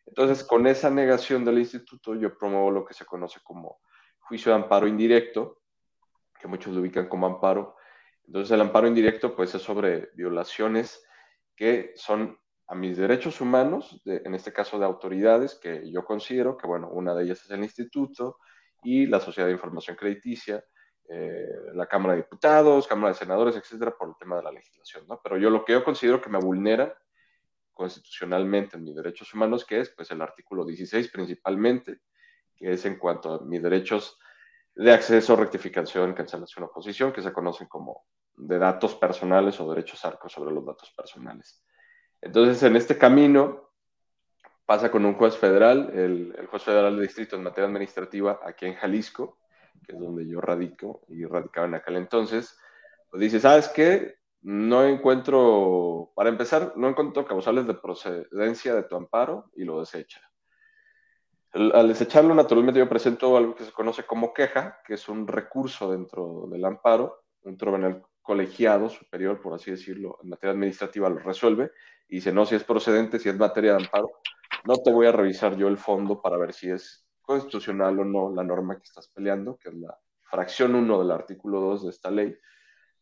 Entonces, 0.07 0.43
con 0.43 0.67
esa 0.67 0.89
negación 0.91 1.45
del 1.45 1.59
instituto, 1.59 2.15
yo 2.15 2.37
promuevo 2.37 2.71
lo 2.71 2.85
que 2.85 2.95
se 2.95 3.05
conoce 3.05 3.41
como 3.45 3.81
juicio 4.21 4.51
de 4.51 4.59
amparo 4.59 4.87
indirecto, 4.87 5.61
que 6.41 6.49
muchos 6.49 6.73
lo 6.73 6.81
ubican 6.81 7.09
como 7.09 7.27
amparo. 7.27 7.77
Entonces, 8.27 8.51
el 8.53 8.61
amparo 8.63 8.89
indirecto, 8.89 9.37
pues, 9.37 9.55
es 9.55 9.63
sobre 9.63 10.11
violaciones 10.15 11.05
que 11.59 11.93
son 11.97 12.39
a 12.69 12.75
mis 12.77 12.97
derechos 12.97 13.41
humanos, 13.41 14.01
en 14.05 14.33
este 14.33 14.53
caso 14.53 14.79
de 14.79 14.85
autoridades, 14.85 15.57
que 15.57 15.91
yo 15.91 16.05
considero 16.05 16.57
que, 16.57 16.69
bueno, 16.69 16.89
una 16.89 17.17
de 17.17 17.25
ellas 17.25 17.43
es 17.45 17.51
el 17.51 17.65
instituto 17.65 18.39
y 18.85 19.07
la 19.07 19.19
Sociedad 19.19 19.49
de 19.49 19.55
Información 19.55 19.97
Crediticia, 19.97 20.65
eh, 21.09 21.49
la 21.75 21.87
Cámara 21.87 22.15
de 22.15 22.23
Diputados, 22.23 22.87
Cámara 22.87 23.13
de 23.13 23.19
Senadores, 23.19 23.57
etcétera, 23.57 23.93
por 23.99 24.11
el 24.11 24.15
tema 24.21 24.37
de 24.37 24.45
la 24.45 24.53
legislación, 24.53 25.05
¿no? 25.09 25.21
Pero 25.21 25.37
yo 25.37 25.51
lo 25.51 25.65
que 25.65 25.73
yo 25.73 25.83
considero 25.83 26.21
que 26.21 26.31
me 26.31 26.39
vulnera 26.39 26.97
constitucionalmente 27.73 28.77
en 28.77 28.85
mis 28.85 28.95
derechos 28.95 29.35
humanos, 29.35 29.65
que 29.65 29.81
es 29.81 29.91
pues 29.91 30.13
el 30.13 30.23
artículo 30.23 30.65
16 30.65 31.09
principalmente, 31.11 32.03
que 32.55 32.71
es 32.71 32.85
en 32.85 32.99
cuanto 32.99 33.35
a 33.35 33.45
mis 33.45 33.61
derechos 33.61 34.17
de 34.77 34.93
acceso, 34.93 35.35
rectificación, 35.35 36.15
cancelación, 36.15 36.67
oposición, 36.67 37.13
que 37.13 37.23
se 37.23 37.33
conocen 37.33 37.67
como 37.67 38.05
de 38.39 38.59
datos 38.59 38.95
personales 38.95 39.61
o 39.61 39.69
derechos 39.69 40.05
arcos 40.05 40.33
sobre 40.33 40.53
los 40.53 40.65
datos 40.65 40.91
personales. 40.97 41.65
Entonces, 42.21 42.63
en 42.63 42.77
este 42.77 42.97
camino 42.97 43.71
pasa 44.67 44.91
con 44.91 45.05
un 45.05 45.15
juez 45.15 45.37
federal, 45.37 45.91
el, 45.95 46.35
el 46.39 46.47
juez 46.47 46.63
federal 46.63 46.97
de 46.97 47.03
distrito 47.03 47.37
en 47.37 47.43
materia 47.43 47.69
administrativa 47.69 48.41
aquí 48.45 48.67
en 48.67 48.75
Jalisco, 48.75 49.39
que 49.87 49.93
es 49.93 49.99
donde 49.99 50.27
yo 50.29 50.41
radico 50.41 51.03
y 51.09 51.25
radicaba 51.25 51.67
en 51.67 51.75
aquel 51.75 51.97
entonces, 51.97 52.59
pues 53.11 53.21
dice, 53.21 53.41
¿sabes 53.41 53.69
qué? 53.69 54.19
no 54.43 54.85
encuentro, 54.85 56.13
para 56.15 56.29
empezar, 56.29 56.75
no 56.77 56.89
encuentro 56.89 57.27
causales 57.27 57.67
de 57.67 57.75
procedencia 57.75 58.75
de 58.75 58.85
tu 58.85 58.97
amparo 58.97 59.51
y 59.57 59.65
lo 59.65 59.81
desecha. 59.81 60.21
Al 61.53 61.89
desecharlo, 61.89 62.35
naturalmente 62.35 62.79
yo 62.79 62.89
presento 62.89 63.37
algo 63.37 63.55
que 63.55 63.65
se 63.65 63.73
conoce 63.73 64.05
como 64.05 64.33
queja, 64.33 64.81
que 64.87 64.95
es 64.95 65.09
un 65.09 65.27
recurso 65.27 65.91
dentro 65.91 66.47
del 66.51 66.65
amparo, 66.65 67.25
un 67.43 67.57
tribunal 67.57 68.03
colegiado 68.29 68.91
superior, 68.91 69.41
por 69.41 69.55
así 69.55 69.71
decirlo, 69.71 70.19
en 70.23 70.29
materia 70.29 70.53
administrativa 70.53 71.09
lo 71.09 71.19
resuelve 71.19 71.73
y 72.07 72.17
dice, 72.17 72.31
no, 72.31 72.45
si 72.45 72.57
es 72.57 72.63
procedente, 72.63 73.19
si 73.19 73.31
es 73.31 73.39
materia 73.39 73.71
de 73.71 73.85
amparo, 73.85 74.11
no 74.67 74.77
te 74.77 74.93
voy 74.93 75.07
a 75.07 75.13
revisar 75.13 75.57
yo 75.57 75.67
el 75.67 75.79
fondo 75.79 76.21
para 76.21 76.37
ver 76.37 76.53
si 76.53 76.69
es 76.69 77.09
constitucional 77.23 77.99
o 77.99 78.05
no 78.05 78.31
la 78.31 78.45
norma 78.45 78.77
que 78.77 78.83
estás 78.83 79.09
peleando, 79.09 79.57
que 79.57 79.71
es 79.71 79.77
la 79.77 79.99
fracción 80.31 80.75
1 80.75 80.99
del 80.99 81.11
artículo 81.11 81.59
2 81.61 81.85
de 81.85 81.89
esta 81.89 82.11
ley, 82.11 82.37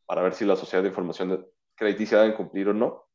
para 0.06 0.22
ver 0.22 0.32
si 0.32 0.44
la 0.44 0.54
sociedad 0.54 0.84
de 0.84 0.90
información 0.90 1.44
crediticia 1.74 2.20
debe 2.20 2.36
cumplir 2.36 2.68
o 2.68 2.72
no, 2.72 3.08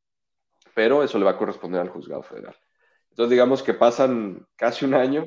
pero 0.75 1.03
eso 1.03 1.17
le 1.17 1.23
va 1.23 1.31
a 1.31 1.37
corresponder 1.37 1.79
al 1.79 1.91
juzgado 1.91 2.23
federal. 2.23 2.57
Entonces, 3.11 3.29
digamos 3.29 3.63
que 3.63 3.73
pasan 3.73 4.45
casi 4.57 4.83
un 4.83 4.95
año 4.95 5.23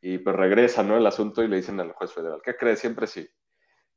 y 0.00 0.18
pues 0.18 0.36
regresa 0.36 0.84
¿no? 0.84 0.96
el 0.96 1.06
asunto 1.08 1.42
y 1.42 1.48
le 1.48 1.56
dicen 1.56 1.80
al 1.80 1.90
juez 1.90 2.12
federal, 2.12 2.40
¿qué 2.40 2.54
cree? 2.54 2.76
Siempre 2.76 3.08
sí. 3.08 3.28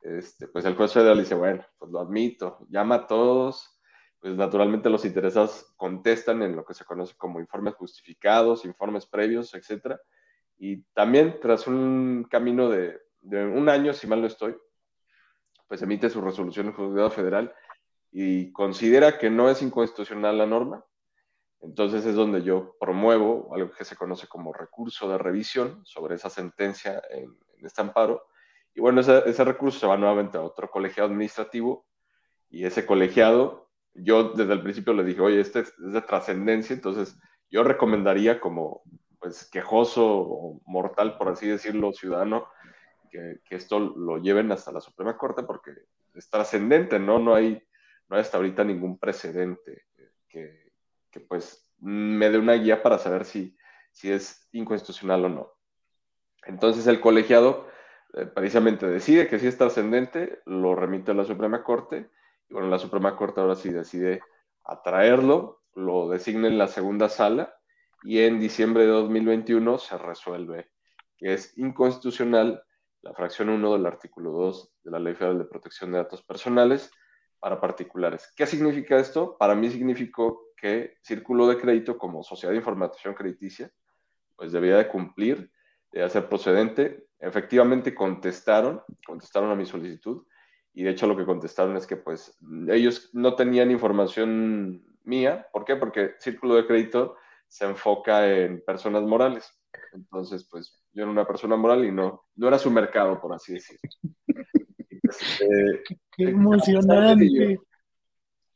Este, 0.01 0.47
pues 0.47 0.65
el 0.65 0.75
juez 0.75 0.93
federal 0.93 1.19
dice, 1.19 1.35
bueno, 1.35 1.65
pues 1.77 1.91
lo 1.91 1.99
admito, 1.99 2.65
llama 2.69 2.95
a 2.95 3.07
todos, 3.07 3.79
pues 4.19 4.35
naturalmente 4.35 4.89
los 4.89 5.05
interesados 5.05 5.73
contestan 5.75 6.41
en 6.41 6.55
lo 6.55 6.65
que 6.65 6.73
se 6.73 6.85
conoce 6.85 7.15
como 7.17 7.39
informes 7.39 7.75
justificados, 7.75 8.65
informes 8.65 9.05
previos, 9.05 9.53
etc. 9.53 9.95
Y 10.57 10.83
también 10.93 11.39
tras 11.41 11.67
un 11.67 12.27
camino 12.29 12.69
de, 12.69 12.99
de 13.21 13.45
un 13.45 13.69
año, 13.69 13.93
si 13.93 14.07
mal 14.07 14.21
no 14.21 14.27
estoy, 14.27 14.55
pues 15.67 15.81
emite 15.81 16.09
su 16.09 16.21
resolución 16.21 16.67
el 16.67 16.73
juzgado 16.73 17.11
federal 17.11 17.53
y 18.11 18.51
considera 18.53 19.17
que 19.17 19.29
no 19.29 19.49
es 19.49 19.61
inconstitucional 19.61 20.37
la 20.37 20.45
norma, 20.45 20.85
entonces 21.61 22.05
es 22.05 22.15
donde 22.15 22.43
yo 22.43 22.75
promuevo 22.79 23.53
algo 23.53 23.71
que 23.71 23.85
se 23.85 23.95
conoce 23.95 24.27
como 24.27 24.53
recurso 24.53 25.09
de 25.09 25.17
revisión 25.17 25.81
sobre 25.85 26.15
esa 26.15 26.29
sentencia 26.29 27.01
en, 27.09 27.37
este 27.63 27.81
amparo. 27.81 28.23
Y 28.77 28.79
bueno, 28.79 29.01
ese, 29.01 29.23
ese, 29.25 29.43
recurso 29.43 29.79
se 29.79 29.87
va 29.87 29.97
nuevamente 29.97 30.37
a 30.37 30.43
otro 30.43 30.69
colegiado 30.69 31.09
administrativo 31.09 31.87
y 32.47 32.63
ese 32.63 32.85
colegiado, 32.85 33.71
yo 33.95 34.33
desde 34.33 34.53
el 34.53 34.61
principio 34.61 34.93
le 34.93 35.03
dije, 35.03 35.19
oye, 35.19 35.39
este 35.39 35.61
es 35.61 35.73
de 35.79 35.99
trascendencia, 36.03 36.75
entonces 36.75 37.17
yo 37.49 37.63
recomendaría 37.63 38.39
como 38.39 38.83
pues 39.19 39.49
quejoso 39.49 40.05
o 40.05 40.61
mortal, 40.67 41.17
por 41.17 41.29
así 41.29 41.47
decirlo, 41.47 41.91
ciudadano, 41.91 42.49
que, 43.09 43.39
esto 43.49 43.79
lo 43.79 44.19
lleven 44.19 44.51
hasta 44.51 44.71
la 44.71 44.79
Suprema 44.79 45.17
Corte 45.17 45.41
porque 45.41 45.71
es 46.13 46.29
trascendente, 46.29 46.99
¿no? 46.99 47.17
No 47.17 47.33
hay, 47.33 47.59
no 48.07 48.15
hay 48.15 48.21
hasta 48.21 48.37
ahorita 48.37 48.63
ningún 48.63 48.99
precedente 48.99 49.85
que, 50.29 50.71
que, 51.09 51.19
pues 51.21 51.67
me 51.79 52.29
dé 52.29 52.37
una 52.37 52.53
guía 52.53 52.83
para 52.83 52.99
saber 52.99 53.25
si, 53.25 53.57
si 53.91 54.11
es 54.11 54.47
inconstitucional 54.51 55.25
o 55.25 55.29
no. 55.29 55.53
Entonces 56.45 56.85
el 56.85 57.01
colegiado 57.01 57.75
precisamente 58.25 58.87
decide 58.87 59.27
que 59.27 59.39
si 59.39 59.47
es 59.47 59.57
trascendente, 59.57 60.41
lo 60.45 60.75
remite 60.75 61.11
a 61.11 61.13
la 61.13 61.25
Suprema 61.25 61.63
Corte 61.63 62.09
y 62.49 62.53
bueno, 62.53 62.69
la 62.69 62.79
Suprema 62.79 63.15
Corte 63.15 63.41
ahora 63.41 63.55
sí 63.55 63.69
decide 63.69 64.21
atraerlo, 64.63 65.61
lo 65.75 66.09
designa 66.09 66.47
en 66.47 66.57
la 66.57 66.67
segunda 66.67 67.09
sala 67.09 67.53
y 68.03 68.19
en 68.19 68.39
diciembre 68.39 68.83
de 68.83 68.89
2021 68.89 69.77
se 69.77 69.97
resuelve 69.97 70.71
que 71.17 71.33
es 71.33 71.57
inconstitucional 71.57 72.63
la 73.01 73.13
fracción 73.13 73.49
1 73.49 73.73
del 73.73 73.85
artículo 73.85 74.31
2 74.31 74.73
de 74.83 74.91
la 74.91 74.99
Ley 74.99 75.15
Federal 75.15 75.39
de 75.39 75.45
Protección 75.45 75.91
de 75.91 75.97
Datos 75.97 76.21
Personales 76.23 76.91
para 77.39 77.59
particulares. 77.59 78.31
¿Qué 78.35 78.45
significa 78.45 78.97
esto? 78.97 79.37
Para 79.37 79.55
mí 79.55 79.69
significó 79.69 80.47
que 80.55 80.95
Círculo 81.01 81.47
de 81.47 81.57
Crédito 81.57 81.97
como 81.97 82.23
sociedad 82.23 82.51
de 82.51 82.57
información 82.57 83.13
crediticia, 83.13 83.71
pues 84.35 84.51
debía 84.51 84.77
de 84.77 84.87
cumplir, 84.87 85.51
de 85.91 86.09
ser 86.09 86.27
procedente. 86.27 87.07
Efectivamente 87.19 87.95
contestaron, 87.95 88.81
contestaron 89.05 89.51
a 89.51 89.55
mi 89.55 89.65
solicitud 89.65 90.25
y 90.73 90.83
de 90.83 90.91
hecho 90.91 91.07
lo 91.07 91.17
que 91.17 91.25
contestaron 91.25 91.75
es 91.75 91.87
que 91.87 91.97
pues 91.97 92.37
ellos 92.67 93.09
no 93.13 93.35
tenían 93.35 93.71
información 93.71 94.83
mía. 95.03 95.47
¿Por 95.51 95.65
qué? 95.65 95.75
Porque 95.75 96.11
Círculo 96.19 96.55
de 96.55 96.67
Crédito 96.67 97.15
se 97.47 97.65
enfoca 97.65 98.31
en 98.31 98.61
personas 98.63 99.03
morales. 99.03 99.51
Entonces, 99.93 100.47
pues 100.49 100.83
yo 100.91 101.03
era 101.03 101.11
una 101.11 101.25
persona 101.25 101.55
moral 101.55 101.85
y 101.85 101.91
no, 101.91 102.25
no 102.35 102.47
era 102.47 102.59
su 102.59 102.69
mercado, 102.69 103.19
por 103.19 103.33
así 103.33 103.53
decirlo. 103.53 103.89
Este, 105.09 105.83
Qué 106.11 106.23
emocionante. 106.23 107.59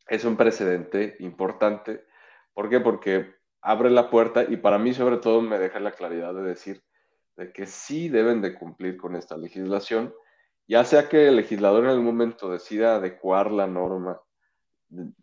Es 0.08 0.26
un 0.26 0.36
precedente 0.36 1.16
importante. 1.20 2.06
¿Por 2.54 2.70
qué? 2.70 2.80
Porque 2.80 3.34
abre 3.62 3.90
la 3.90 4.10
puerta 4.10 4.44
y 4.44 4.58
para 4.58 4.78
mí 4.78 4.94
sobre 4.94 5.18
todo 5.18 5.42
me 5.42 5.58
deja 5.58 5.80
la 5.80 5.92
claridad 5.92 6.34
de 6.34 6.42
decir 6.42 6.84
de 7.36 7.52
que 7.52 7.66
sí 7.66 8.10
deben 8.10 8.42
de 8.42 8.56
cumplir 8.56 8.98
con 8.98 9.16
esta 9.16 9.38
legislación, 9.38 10.14
ya 10.68 10.84
sea 10.84 11.10
que 11.10 11.28
el 11.28 11.36
legislador 11.36 11.84
en 11.84 11.90
algún 11.90 12.06
momento 12.06 12.50
decida 12.50 12.96
adecuar 12.96 13.52
la 13.52 13.68
norma 13.68 14.22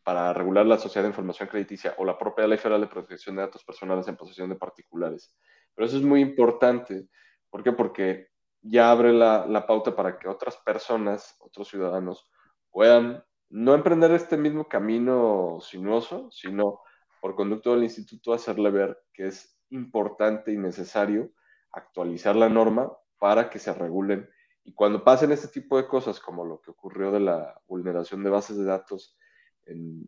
para 0.02 0.32
regular 0.32 0.66
la 0.66 0.78
sociedad 0.78 1.04
de 1.04 1.10
información 1.10 1.48
crediticia 1.48 1.94
o 1.98 2.04
la 2.04 2.18
propia 2.18 2.46
Ley 2.46 2.58
Federal 2.58 2.80
de 2.80 2.86
Protección 2.86 3.36
de 3.36 3.42
Datos 3.42 3.64
Personales 3.64 4.08
en 4.08 4.16
posesión 4.16 4.48
de 4.48 4.56
particulares. 4.56 5.34
Pero 5.74 5.86
eso 5.86 5.96
es 5.98 6.02
muy 6.02 6.20
importante. 6.20 7.08
¿Por 7.50 7.62
qué? 7.62 7.72
Porque 7.72 8.28
ya 8.62 8.90
abre 8.90 9.12
la, 9.12 9.46
la 9.46 9.66
pauta 9.66 9.94
para 9.94 10.18
que 10.18 10.28
otras 10.28 10.56
personas, 10.56 11.36
otros 11.40 11.68
ciudadanos, 11.68 12.30
puedan 12.70 13.22
no 13.50 13.74
emprender 13.74 14.10
este 14.12 14.36
mismo 14.36 14.68
camino 14.68 15.58
sinuoso, 15.60 16.30
sino 16.30 16.80
por 17.20 17.34
conducto 17.34 17.74
del 17.74 17.84
instituto 17.84 18.32
hacerle 18.32 18.70
ver 18.70 18.98
que 19.12 19.28
es 19.28 19.58
importante 19.70 20.52
y 20.52 20.56
necesario 20.56 21.30
actualizar 21.72 22.36
la 22.36 22.48
norma 22.48 22.92
para 23.18 23.50
que 23.50 23.58
se 23.58 23.72
regulen. 23.72 24.28
Y 24.64 24.74
cuando 24.74 25.02
pasen 25.02 25.32
este 25.32 25.48
tipo 25.48 25.76
de 25.76 25.86
cosas, 25.86 26.20
como 26.20 26.44
lo 26.44 26.60
que 26.60 26.70
ocurrió 26.70 27.10
de 27.10 27.20
la 27.20 27.60
vulneración 27.66 28.22
de 28.22 28.30
bases 28.30 28.56
de 28.56 28.64
datos 28.64 29.16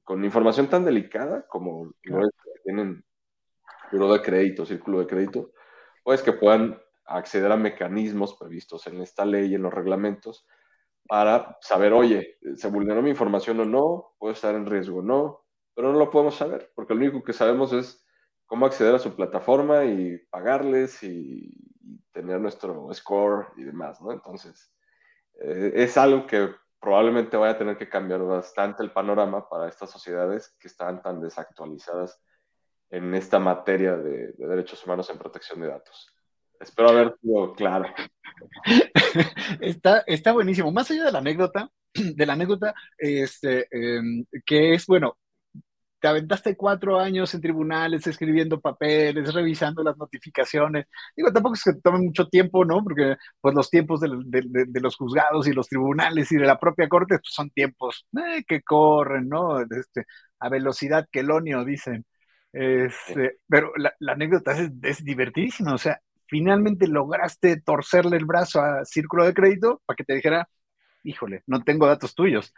con 0.05 0.25
información 0.25 0.69
tan 0.69 0.85
delicada 0.85 1.47
como 1.47 1.93
lo 2.02 2.25
es, 2.25 2.31
tienen 2.64 3.05
buro 3.93 4.12
de 4.12 4.23
crédito, 4.23 4.64
círculo 4.64 5.00
de 5.00 5.07
crédito, 5.07 5.52
pues 6.02 6.23
que 6.23 6.33
puedan 6.33 6.81
acceder 7.05 7.50
a 7.52 7.57
mecanismos 7.57 8.37
previstos 8.38 8.87
en 8.87 9.00
esta 9.00 9.25
ley 9.25 9.50
y 9.50 9.55
en 9.57 9.62
los 9.62 9.75
reglamentos 9.75 10.47
para 11.07 11.59
saber, 11.61 11.93
oye, 11.93 12.38
¿se 12.55 12.69
vulneró 12.69 13.02
mi 13.02 13.11
información 13.11 13.61
o 13.61 13.64
no? 13.64 14.14
¿Puedo 14.19 14.33
estar 14.33 14.55
en 14.55 14.67
riesgo 14.67 15.00
o 15.00 15.02
no? 15.02 15.45
Pero 15.75 15.93
no 15.93 15.99
lo 15.99 16.11
podemos 16.11 16.37
saber, 16.37 16.71
porque 16.75 16.95
lo 16.95 17.00
único 17.00 17.25
que 17.25 17.33
sabemos 17.33 17.73
es 17.73 18.07
cómo 18.50 18.66
acceder 18.66 18.97
a 18.97 18.99
su 18.99 19.14
plataforma 19.14 19.85
y 19.85 20.19
pagarles 20.28 21.04
y, 21.04 21.54
tener 22.12 22.40
nuestro 22.40 22.92
score 22.92 23.47
y 23.57 23.62
demás, 23.62 24.02
¿no? 24.02 24.11
Entonces, 24.11 24.73
eh, 25.40 25.73
es 25.76 25.97
algo 25.97 26.26
que 26.26 26.50
probablemente 26.80 27.37
vaya 27.37 27.52
a 27.52 27.59
tener 27.59 27.78
que 27.78 27.88
cambiar 27.88 28.21
bastante 28.23 28.83
el 28.83 28.90
panorama 28.90 29.49
para 29.49 29.69
estas 29.69 29.90
sociedades 29.90 30.57
que 30.59 30.66
están 30.66 31.00
tan 31.00 31.21
desactualizadas 31.21 32.21
en 32.90 33.14
esta 33.14 33.38
materia 33.38 33.97
de, 33.97 34.33
derechos 34.37 34.85
humanos 34.85 35.09
en 35.11 35.19
protección 35.19 35.61
de 35.61 35.69
datos. 35.69 36.12
Espero 36.59 36.88
haber 36.88 37.16
sido 37.23 37.54
claro. 37.54 37.87
Está, 39.61 40.02
está 40.09 40.33
buenísimo. 40.33 40.73
Más 40.73 40.90
allá 40.90 41.04
de 41.04 41.12
la 41.12 41.19
anécdota, 41.19 41.71
de 41.95 42.26
la 42.26 42.33
anécdota, 42.33 42.75
este, 42.99 43.69
em, 43.71 44.25
que 44.45 44.75
es, 44.75 44.87
bueno, 44.87 45.16
te 46.00 46.09
aventaste 46.09 46.57
cuatro 46.57 46.99
años 46.99 47.35
en 47.35 47.40
tribunales 47.40 48.07
escribiendo 48.07 48.61
papeles, 48.61 49.33
revisando 49.35 49.83
las 49.83 49.97
notificaciones. 49.99 50.87
Digo, 51.16 51.33
tampoco 51.33 51.54
es 51.54 51.62
que 51.64 51.75
tome 51.83 51.99
mucho 51.99 52.26
tiempo, 52.28 52.64
¿no? 52.64 52.83
Porque 52.83 53.16
pues 53.40 53.54
los 53.54 53.71
tiempos 53.71 54.00
de, 54.00 54.09
los 54.80 54.97
juzgados 54.97 55.47
y 55.47 55.52
los 55.52 55.69
tribunales 55.69 56.33
y 56.33 56.37
de 56.37 56.47
la 56.47 56.59
propia 56.59 56.88
corte 56.88 57.16
pues, 57.19 57.33
son 57.33 57.50
tiempos 57.50 58.07
eh, 58.16 58.45
que 58.47 58.62
corren, 58.62 59.28
¿no? 59.28 59.61
Este, 59.61 60.07
a 60.38 60.49
velocidad 60.49 61.07
que 61.11 61.21
onio, 61.21 61.64
dicen. 61.64 62.07
Este, 62.52 63.38
pero 63.49 63.73
la, 63.76 63.92
anécdota 64.12 64.52
es, 64.52 64.71
es 64.83 65.04
divertidísima, 65.04 65.75
o 65.75 65.78
sea, 65.78 66.00
finalmente 66.26 66.87
lograste 66.88 67.61
torcerle 67.61 68.16
el 68.16 68.25
brazo 68.25 68.61
a 68.61 68.85
Círculo 68.85 69.25
de 69.25 69.35
Crédito 69.35 69.83
para 69.87 69.97
que 69.97 70.04
te 70.04 70.14
dijera, 70.14 70.49
híjole, 71.04 71.42
no 71.47 71.62
tengo 71.64 71.87
datos 71.87 72.14
tuyos. 72.14 72.54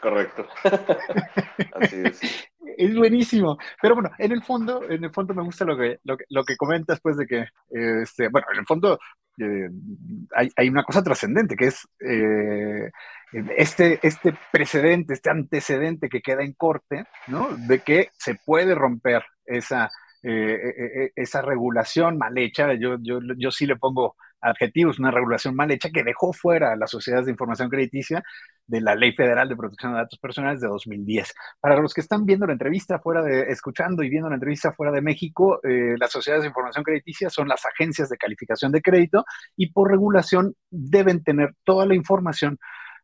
Correcto. 0.00 0.46
Así 1.74 1.96
es. 2.04 2.48
Es 2.76 2.94
buenísimo. 2.96 3.56
Pero 3.80 3.94
bueno, 3.94 4.10
en 4.18 4.32
el 4.32 4.42
fondo, 4.42 4.82
en 4.88 5.04
el 5.04 5.12
fondo 5.12 5.34
me 5.34 5.42
gusta 5.42 5.64
lo 5.64 5.76
que, 5.76 5.98
lo 6.02 6.44
que, 6.44 6.56
comentas, 6.56 7.00
pues, 7.00 7.16
de 7.16 7.26
que, 7.26 7.46
este, 7.70 8.28
bueno, 8.28 8.46
en 8.52 8.58
el 8.58 8.66
fondo 8.66 8.98
eh, 9.38 9.68
hay, 10.56 10.68
una 10.68 10.84
cosa 10.84 11.02
trascendente, 11.02 11.56
que 11.56 11.66
es 11.66 11.88
eh, 12.00 12.90
este, 13.56 14.00
este 14.02 14.34
precedente, 14.52 15.14
este 15.14 15.30
antecedente 15.30 16.08
que 16.08 16.20
queda 16.20 16.42
en 16.42 16.52
corte, 16.52 17.04
¿no? 17.26 17.48
De 17.56 17.80
que 17.80 18.10
se 18.16 18.36
puede 18.36 18.74
romper 18.74 19.24
esa, 19.44 19.90
eh, 20.22 21.10
esa 21.16 21.42
regulación 21.42 22.18
mal 22.18 22.36
hecha. 22.38 22.74
Yo, 22.74 22.96
yo, 23.00 23.18
yo 23.36 23.50
sí 23.50 23.66
le 23.66 23.76
pongo 23.76 24.16
adjetivos, 24.44 24.98
una 24.98 25.10
regulación 25.10 25.56
mal 25.56 25.70
hecha 25.70 25.90
que 25.90 26.04
dejó 26.04 26.32
fuera 26.32 26.72
a 26.72 26.76
las 26.76 26.90
sociedades 26.90 27.26
de 27.26 27.32
información 27.32 27.68
crediticia 27.70 28.22
de 28.66 28.80
la 28.80 28.94
Ley 28.94 29.12
Federal 29.12 29.48
de 29.48 29.56
Protección 29.56 29.92
de 29.92 29.98
Datos 29.98 30.18
Personales 30.18 30.60
de 30.60 30.68
2010. 30.68 31.34
Para 31.60 31.80
los 31.80 31.94
que 31.94 32.00
están 32.00 32.24
viendo 32.24 32.46
la 32.46 32.52
entrevista 32.52 32.98
fuera 32.98 33.22
de, 33.22 33.42
escuchando 33.50 34.02
y 34.02 34.10
viendo 34.10 34.28
la 34.28 34.36
entrevista 34.36 34.72
fuera 34.72 34.92
de 34.92 35.00
México, 35.00 35.60
eh, 35.64 35.96
las 35.98 36.12
sociedades 36.12 36.44
de 36.44 36.48
información 36.48 36.84
crediticia 36.84 37.30
son 37.30 37.48
las 37.48 37.64
agencias 37.64 38.08
de 38.08 38.16
calificación 38.16 38.72
de 38.72 38.82
crédito 38.82 39.24
y 39.56 39.72
por 39.72 39.90
regulación 39.90 40.54
deben 40.70 41.22
tener 41.22 41.54
toda 41.64 41.86
la 41.86 41.94
información 41.94 42.58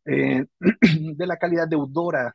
eh, 0.04 0.44
de 0.60 1.26
la 1.26 1.36
calidad 1.36 1.68
deudora 1.68 2.34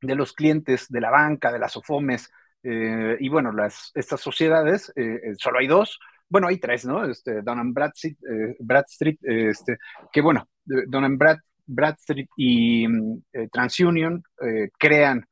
de 0.00 0.14
los 0.14 0.32
clientes 0.32 0.86
de 0.88 1.00
la 1.00 1.10
banca, 1.10 1.52
de 1.52 1.58
las 1.58 1.76
OFOMES, 1.76 2.30
eh, 2.62 3.16
y 3.20 3.28
bueno, 3.28 3.52
las, 3.52 3.90
estas 3.94 4.20
sociedades, 4.20 4.92
solo 5.38 5.58
hay 5.58 5.66
dos, 5.66 5.98
bueno, 6.28 6.48
hay 6.48 6.58
tres, 6.58 6.84
¿no? 6.84 7.04
Este, 7.04 7.42
Don 7.42 7.72
Bradstreet, 7.72 8.16
eh, 8.24 8.56
Bradstreet 8.58 9.18
este, 9.22 9.78
que 10.12 10.20
bueno, 10.20 10.48
Don 10.64 11.16
Brad, 11.16 11.38
Bradstreet 11.66 12.28
y 12.36 12.86
mm, 12.86 13.22
eh, 13.32 13.48
TransUnion 13.50 14.22
eh, 14.42 14.70
crean 14.78 15.24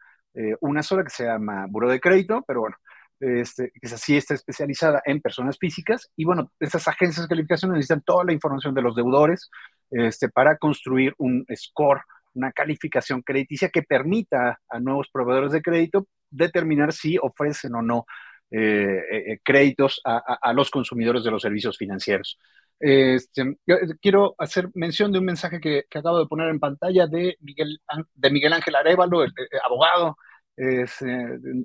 una 0.61 0.83
sola 0.83 1.03
que 1.03 1.09
se 1.09 1.25
llama 1.25 1.65
Buró 1.67 1.88
de 1.88 1.99
Crédito, 1.99 2.45
pero 2.47 2.61
bueno, 2.61 2.76
este, 3.19 3.71
que 3.71 3.87
es 3.87 3.93
así, 3.95 4.19
está 4.19 4.35
especializada 4.35 5.00
en 5.07 5.23
personas 5.23 5.57
físicas, 5.59 6.11
y 6.15 6.26
bueno, 6.26 6.53
esas 6.61 6.87
agencias 6.88 7.25
de 7.25 7.29
calificación 7.31 7.73
necesitan 7.73 8.03
toda 8.03 8.23
la 8.23 8.35
información 8.35 8.75
de 8.75 8.83
los 8.83 8.95
deudores 8.95 9.49
este, 9.91 10.29
para 10.29 10.59
construir 10.59 11.15
un 11.17 11.47
score, 11.55 12.03
una 12.35 12.53
calificación 12.53 13.23
crediticia 13.23 13.71
que 13.71 13.83
permita 13.83 14.61
a 14.69 14.79
nuevos 14.79 15.09
proveedores 15.11 15.53
de 15.53 15.62
crédito 15.62 16.07
determinar 16.31 16.93
si 16.93 17.17
ofrecen 17.17 17.75
o 17.75 17.81
no 17.81 18.05
eh, 18.49 19.03
eh, 19.11 19.33
eh, 19.33 19.38
créditos 19.43 20.00
a, 20.05 20.53
los 20.53 20.71
consumidores 20.71 21.25
de 21.25 21.33
los 21.33 21.43
servicios 21.43 21.76
financieros. 21.76 22.38
Este, 22.79 23.57
quiero 24.00 24.37
hacer 24.38 24.69
mención 24.75 25.11
de 25.11 25.19
un 25.19 25.25
mensaje 25.25 25.61
que, 25.61 25.85
acabo 25.93 26.21
de 26.21 26.26
poner 26.26 26.49
en 26.50 26.61
pantalla 26.61 27.09
de 27.09 27.37
Miguel, 27.41 27.81
de 28.15 28.31
Miguel 28.31 28.53
Ángel 28.53 28.76
Arevalo, 28.76 29.25
el, 29.25 29.33
abogado, 29.65 30.17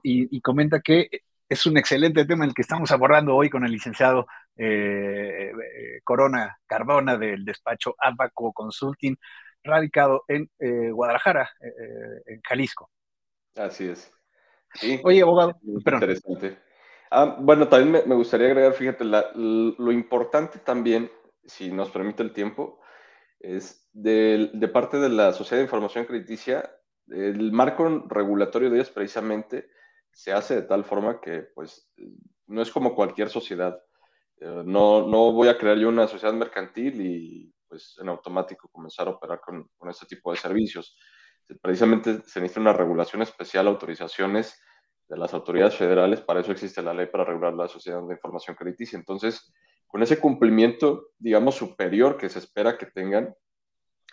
y, 0.01 0.41
comenta 0.41 0.81
que 0.81 1.07
es 1.47 1.65
un 1.67 1.77
excelente 1.77 2.25
tema 2.25 2.45
el 2.45 2.53
que 2.53 2.63
estamos 2.63 2.91
abordando 2.91 3.35
hoy 3.35 3.49
con 3.49 3.63
el 3.63 3.71
licenciado 3.71 4.25
Corona 6.03 6.57
Cardona 6.65 7.15
del 7.15 7.45
despacho 7.45 7.93
Abaco 7.99 8.53
Consulting, 8.53 9.15
radicado 9.63 10.23
en 10.27 10.49
Guadalajara, 10.93 11.47
en 12.25 12.41
Jalisco. 12.41 12.89
Así 13.55 13.87
es. 13.87 14.11
Oye, 15.03 15.21
abogado, 15.21 15.59
interesante. 15.63 16.70
Ah, 17.13 17.35
bueno, 17.37 17.67
también 17.67 18.07
me, 18.07 18.15
gustaría 18.15 18.47
agregar, 18.47 18.71
fíjate, 18.73 19.03
lo 19.03 19.91
importante 19.91 20.59
también, 20.59 21.11
si 21.43 21.69
nos 21.69 21.89
permite 21.91 22.23
el 22.23 22.31
tiempo, 22.31 22.79
es 23.37 23.89
de, 23.91 24.49
parte 24.71 24.97
de 24.97 25.09
la 25.09 25.33
Sociedad 25.33 25.57
de 25.57 25.65
Información 25.65 26.05
Crediticia, 26.05 26.73
el 27.07 27.51
marco 27.51 28.05
regulatorio 28.07 28.69
de 28.69 28.77
ellos 28.77 28.91
precisamente 28.91 29.69
se 30.13 30.31
hace 30.31 30.55
de 30.55 30.61
tal 30.61 30.85
forma 30.85 31.19
que, 31.19 31.41
pues, 31.53 31.91
no 32.47 32.61
es 32.61 32.71
como 32.71 32.95
cualquier 32.95 33.29
sociedad. 33.29 33.77
Eh, 34.37 34.63
no, 34.65 35.05
no 35.05 35.33
voy 35.33 35.49
a 35.49 35.57
crear 35.57 35.77
yo 35.77 35.89
una 35.89 36.07
sociedad 36.07 36.33
mercantil 36.33 37.01
y, 37.01 37.53
pues, 37.67 37.97
en 37.99 38.07
automático 38.07 38.69
comenzar 38.69 39.09
a 39.09 39.11
operar 39.11 39.41
con, 39.41 39.69
con 39.77 39.89
este 39.89 40.05
tipo 40.05 40.31
de 40.31 40.37
servicios. 40.37 40.97
Precisamente 41.61 42.21
se 42.25 42.39
necesita 42.39 42.61
una 42.61 42.73
regulación 42.73 43.21
especial, 43.21 43.67
autorizaciones, 43.67 44.57
de 45.11 45.17
las 45.17 45.33
autoridades 45.33 45.75
federales, 45.75 46.21
para 46.21 46.39
eso 46.39 46.53
existe 46.53 46.81
la 46.81 46.93
ley 46.93 47.05
para 47.07 47.25
regular 47.25 47.53
la 47.53 47.67
sociedad 47.67 48.01
de 48.01 48.13
información 48.13 48.55
crediticia. 48.55 48.97
Entonces, 48.97 49.53
con 49.85 50.01
ese 50.01 50.21
cumplimiento, 50.21 51.09
digamos, 51.19 51.55
superior 51.55 52.15
que 52.15 52.29
se 52.29 52.39
espera 52.39 52.77
que 52.77 52.85
tengan, 52.85 53.35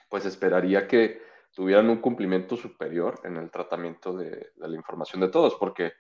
pues 0.09 0.25
esperaría 0.25 0.89
que 0.89 1.23
tuvieran 1.55 1.89
un 1.89 1.99
cumplimiento 1.99 2.57
superior 2.57 3.21
en 3.23 3.37
el 3.37 3.49
tratamiento 3.53 4.13
de, 4.13 4.51
la 4.57 4.75
información 4.75 5.21
de 5.21 5.29
todos, 5.29 5.55
porque 5.55 5.93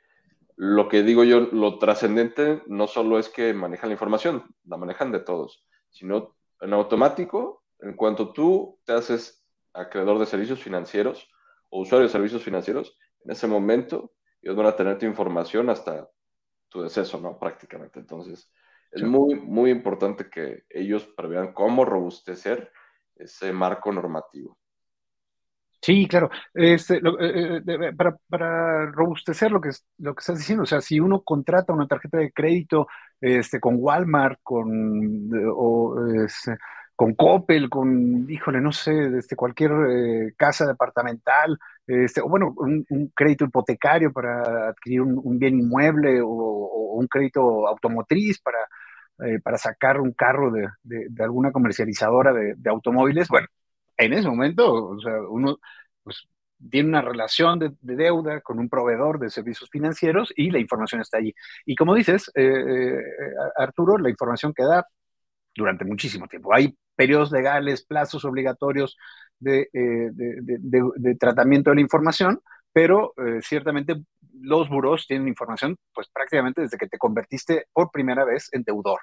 lo 0.57 0.88
que 0.88 1.05
digo 1.05 1.23
yo, 1.23 1.43
lo 1.43 1.78
trascendente 1.78 2.61
no 2.67 2.88
solo 2.88 3.21
es 3.21 3.28
que 3.28 3.55
manejan 3.55 3.90
la 3.90 3.95
información, 3.95 4.52
la 4.64 4.78
manejan 4.78 5.12
de 5.12 5.21
todos, 5.21 5.64
sino 5.90 6.35
en 6.61 6.73
automático, 6.73 7.62
en 7.78 7.95
cuanto 7.95 8.33
tú 8.33 8.81
te 8.85 8.95
haces 8.95 9.47
acreedor 9.75 10.19
de 10.19 10.26
servicios 10.26 10.61
financieros 10.61 11.31
o 11.71 11.83
usuario 11.83 12.09
de 12.09 12.12
servicios 12.12 12.43
financieros, 12.43 12.99
en 13.25 13.31
ese 13.31 13.47
momento 13.47 14.11
ellos 14.42 14.57
van 14.57 14.66
a 14.66 14.76
tener 14.76 14.99
tu 14.99 15.07
información 15.07 15.71
hasta 15.71 16.09
tu 16.68 16.83
deceso, 16.83 17.21
¿no? 17.21 17.38
Prácticamente. 17.38 18.00
Entonces, 18.00 18.50
es 18.90 19.02
muy, 19.02 19.35
muy 19.35 19.71
importante 19.71 20.28
que 20.30 20.64
ellos 20.71 21.07
prevean 21.16 21.52
cómo 21.52 21.85
robustecer 21.85 22.73
ese 23.16 23.52
marco 23.52 23.92
normativo. 23.92 24.59
Sí, 25.80 26.07
claro. 26.09 26.30
Este, 26.54 26.97
eh, 26.97 27.00
eh, 27.21 27.62
eh, 27.66 27.92
para, 28.28 28.87
robustecer 28.87 29.50
lo 29.50 29.61
que, 29.61 29.71
lo 29.99 30.14
que 30.14 30.21
estás 30.21 30.38
diciendo, 30.38 30.64
o 30.64 30.66
sea, 30.66 30.80
si 30.80 30.99
uno 30.99 31.23
contrata 31.23 31.73
una 31.73 31.87
tarjeta 31.87 32.18
de 32.18 32.33
crédito 32.33 32.88
este, 33.21 33.61
con 33.61 33.76
Walmart, 33.78 34.40
con, 34.42 35.30
este, 36.25 36.57
con 36.99 37.14
Coppel, 37.14 37.71
con, 37.71 38.26
híjole, 38.28 38.61
no 38.61 38.73
sé, 38.73 39.19
este, 39.19 39.37
cualquier 39.37 39.71
casa 40.37 40.67
departamental, 40.67 41.59
este, 41.87 42.21
o 42.21 42.28
bueno, 42.28 42.55
un, 42.57 43.12
crédito 43.14 43.45
hipotecario 43.45 44.12
para 44.12 44.69
adquirir 44.71 45.02
un, 45.02 45.38
bien 45.38 45.59
inmueble 45.61 46.21
o, 46.23 46.28
un 46.99 47.07
crédito 47.07 47.69
automotriz 47.69 48.40
para, 48.40 48.59
para 49.45 49.59
sacar 49.59 50.00
un 50.00 50.12
carro 50.12 50.50
de, 50.50 50.69
de 50.83 51.25
alguna 51.25 51.52
comercializadora 51.52 52.33
de, 52.33 52.71
automóviles, 52.71 53.28
bueno, 53.28 53.47
en 53.99 54.12
ese 54.14 54.28
momento, 54.28 54.97
uno 55.31 55.59
pues, 56.02 56.28
tiene 56.71 56.88
una 56.88 57.02
relación 57.02 57.59
de, 57.59 57.73
deuda 57.81 58.40
con 58.40 58.59
un 58.59 58.69
proveedor 58.69 59.19
de 59.19 59.31
servicios 59.31 59.69
financieros 59.71 60.33
y 60.37 60.50
la 60.50 60.59
información 60.59 61.00
está 61.00 61.19
allí. 61.19 61.35
Y 61.67 61.75
como 61.76 61.95
dices, 61.95 62.31
eh, 62.35 62.43
eh, 62.45 63.02
Arturo, 63.57 63.99
la 63.99 64.11
información 64.11 64.52
queda 64.55 64.87
durante 65.55 65.85
muchísimo 65.85 66.26
tiempo. 66.28 66.55
Hay 66.55 66.76
periodos 66.99 67.31
legales, 67.31 67.85
plazos 67.87 68.25
obligatorios 68.25 68.97
de, 69.38 69.69
eh, 69.73 71.14
tratamiento 71.19 71.71
de 71.71 71.76
la 71.76 71.83
información, 71.83 72.40
pero 72.73 73.14
ciertamente 73.40 74.02
los 74.40 74.69
buros 74.69 75.07
tienen 75.07 75.28
información 75.28 75.76
pues 75.95 76.09
prácticamente 76.12 76.61
desde 76.61 76.76
que 76.76 76.88
te 76.88 76.99
convertiste 76.99 77.67
por 77.73 77.90
primera 77.90 78.25
vez 78.25 78.49
en 78.52 78.64
deudor. 78.64 79.00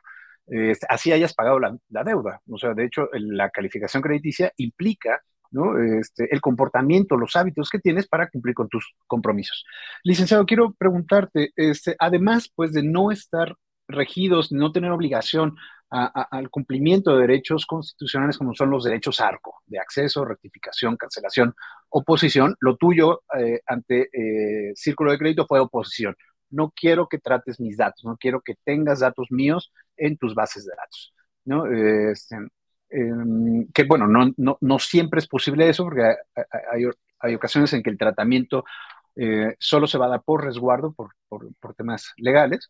así 0.89 1.13
hayas 1.13 1.33
pagado 1.33 1.59
la, 1.59 1.75
la, 1.89 2.03
deuda. 2.03 2.41
O 2.49 2.57
sea, 2.57 2.73
de 2.73 2.85
hecho, 2.85 3.09
la 3.13 3.49
calificación 3.49 4.03
crediticia 4.03 4.51
implica 4.57 5.21
¿no? 5.51 5.79
Este, 5.81 6.27
el 6.33 6.41
comportamiento, 6.41 7.15
los 7.15 7.35
hábitos 7.35 7.69
que 7.69 7.79
tienes 7.79 8.07
para 8.07 8.29
cumplir 8.29 8.53
con 8.53 8.67
tus 8.67 8.93
compromisos. 9.07 9.65
Licenciado, 10.03 10.45
quiero 10.45 10.73
preguntarte, 10.73 11.51
este, 11.55 11.95
además 11.97 12.51
pues 12.53 12.73
de 12.73 12.83
no 12.83 13.11
estar 13.11 13.55
regidos, 13.87 14.51
no 14.51 14.71
tener 14.71 14.91
obligación 14.91 15.55
al 15.89 16.49
cumplimiento 16.49 17.15
de 17.15 17.21
derechos 17.21 17.65
constitucionales 17.65 18.37
como 18.37 18.53
son 18.53 18.69
los 18.69 18.83
derechos 18.83 19.21
ARCO, 19.21 19.61
de 19.67 19.79
acceso, 19.79 20.25
rectificación, 20.25 20.97
cancelación, 20.97 21.55
oposición, 21.89 22.55
lo 22.59 22.75
tuyo 22.75 23.23
eh, 23.37 23.61
ante 23.65 24.09
eh, 24.11 24.73
Círculo 24.75 25.11
de 25.11 25.19
Crédito 25.19 25.45
fue 25.47 25.59
oposición. 25.59 26.15
No 26.49 26.73
quiero 26.75 27.07
que 27.07 27.19
trates 27.19 27.59
mis 27.59 27.77
datos, 27.77 28.03
no 28.03 28.17
quiero 28.17 28.41
que 28.41 28.55
tengas 28.63 28.99
datos 28.99 29.27
míos 29.31 29.71
en 29.95 30.17
tus 30.17 30.35
bases 30.35 30.65
de 30.65 30.73
datos. 30.75 31.13
¿no? 31.45 31.65
Este, 31.67 32.37
Em, 32.89 33.67
que 33.73 33.83
bueno, 33.83 34.07
no, 34.07 34.31
no, 34.37 34.57
no, 34.61 34.79
siempre 34.79 35.19
es 35.19 35.27
posible 35.27 35.67
eso, 35.67 35.83
porque 35.83 36.03
hay, 36.71 36.83
hay 37.19 37.35
ocasiones 37.35 37.73
en 37.73 37.83
que 37.83 37.89
el 37.89 37.97
tratamiento 37.97 38.63
eh, 39.15 39.55
solo 39.59 39.87
se 39.87 39.97
va 39.97 40.05
a 40.05 40.09
dar 40.09 40.23
por 40.23 40.43
resguardo, 40.45 40.93
por, 40.93 41.09
por, 41.27 41.53
por 41.59 41.73
temas 41.73 42.13
legales, 42.17 42.69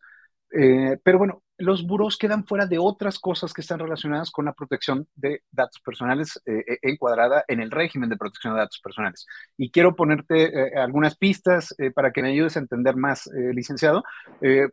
eh, 0.58 0.98
pero 1.02 1.18
bueno, 1.18 1.42
los 1.58 1.86
buros 1.86 2.16
quedan 2.18 2.46
fuera 2.46 2.66
de 2.66 2.78
otras 2.78 3.18
cosas 3.18 3.52
que 3.52 3.62
están 3.62 3.78
relacionadas 3.78 4.30
con 4.30 4.44
la 4.44 4.52
protección 4.52 5.08
de 5.14 5.42
datos 5.50 5.80
personales 5.80 6.40
eh, 6.46 6.78
encuadrada 6.82 7.44
en 7.48 7.60
el 7.60 7.70
régimen 7.70 8.08
de 8.10 8.16
protección 8.16 8.54
de 8.54 8.60
datos 8.60 8.80
personales. 8.80 9.26
Y 9.56 9.70
quiero 9.70 9.96
ponerte 9.96 10.74
algunas 10.78 11.16
pistas 11.16 11.74
para 11.94 12.12
que 12.12 12.22
me 12.22 12.30
ayudes 12.30 12.56
a 12.56 12.60
entender 12.60 12.96
más, 12.96 13.30
licenciado. 13.54 14.04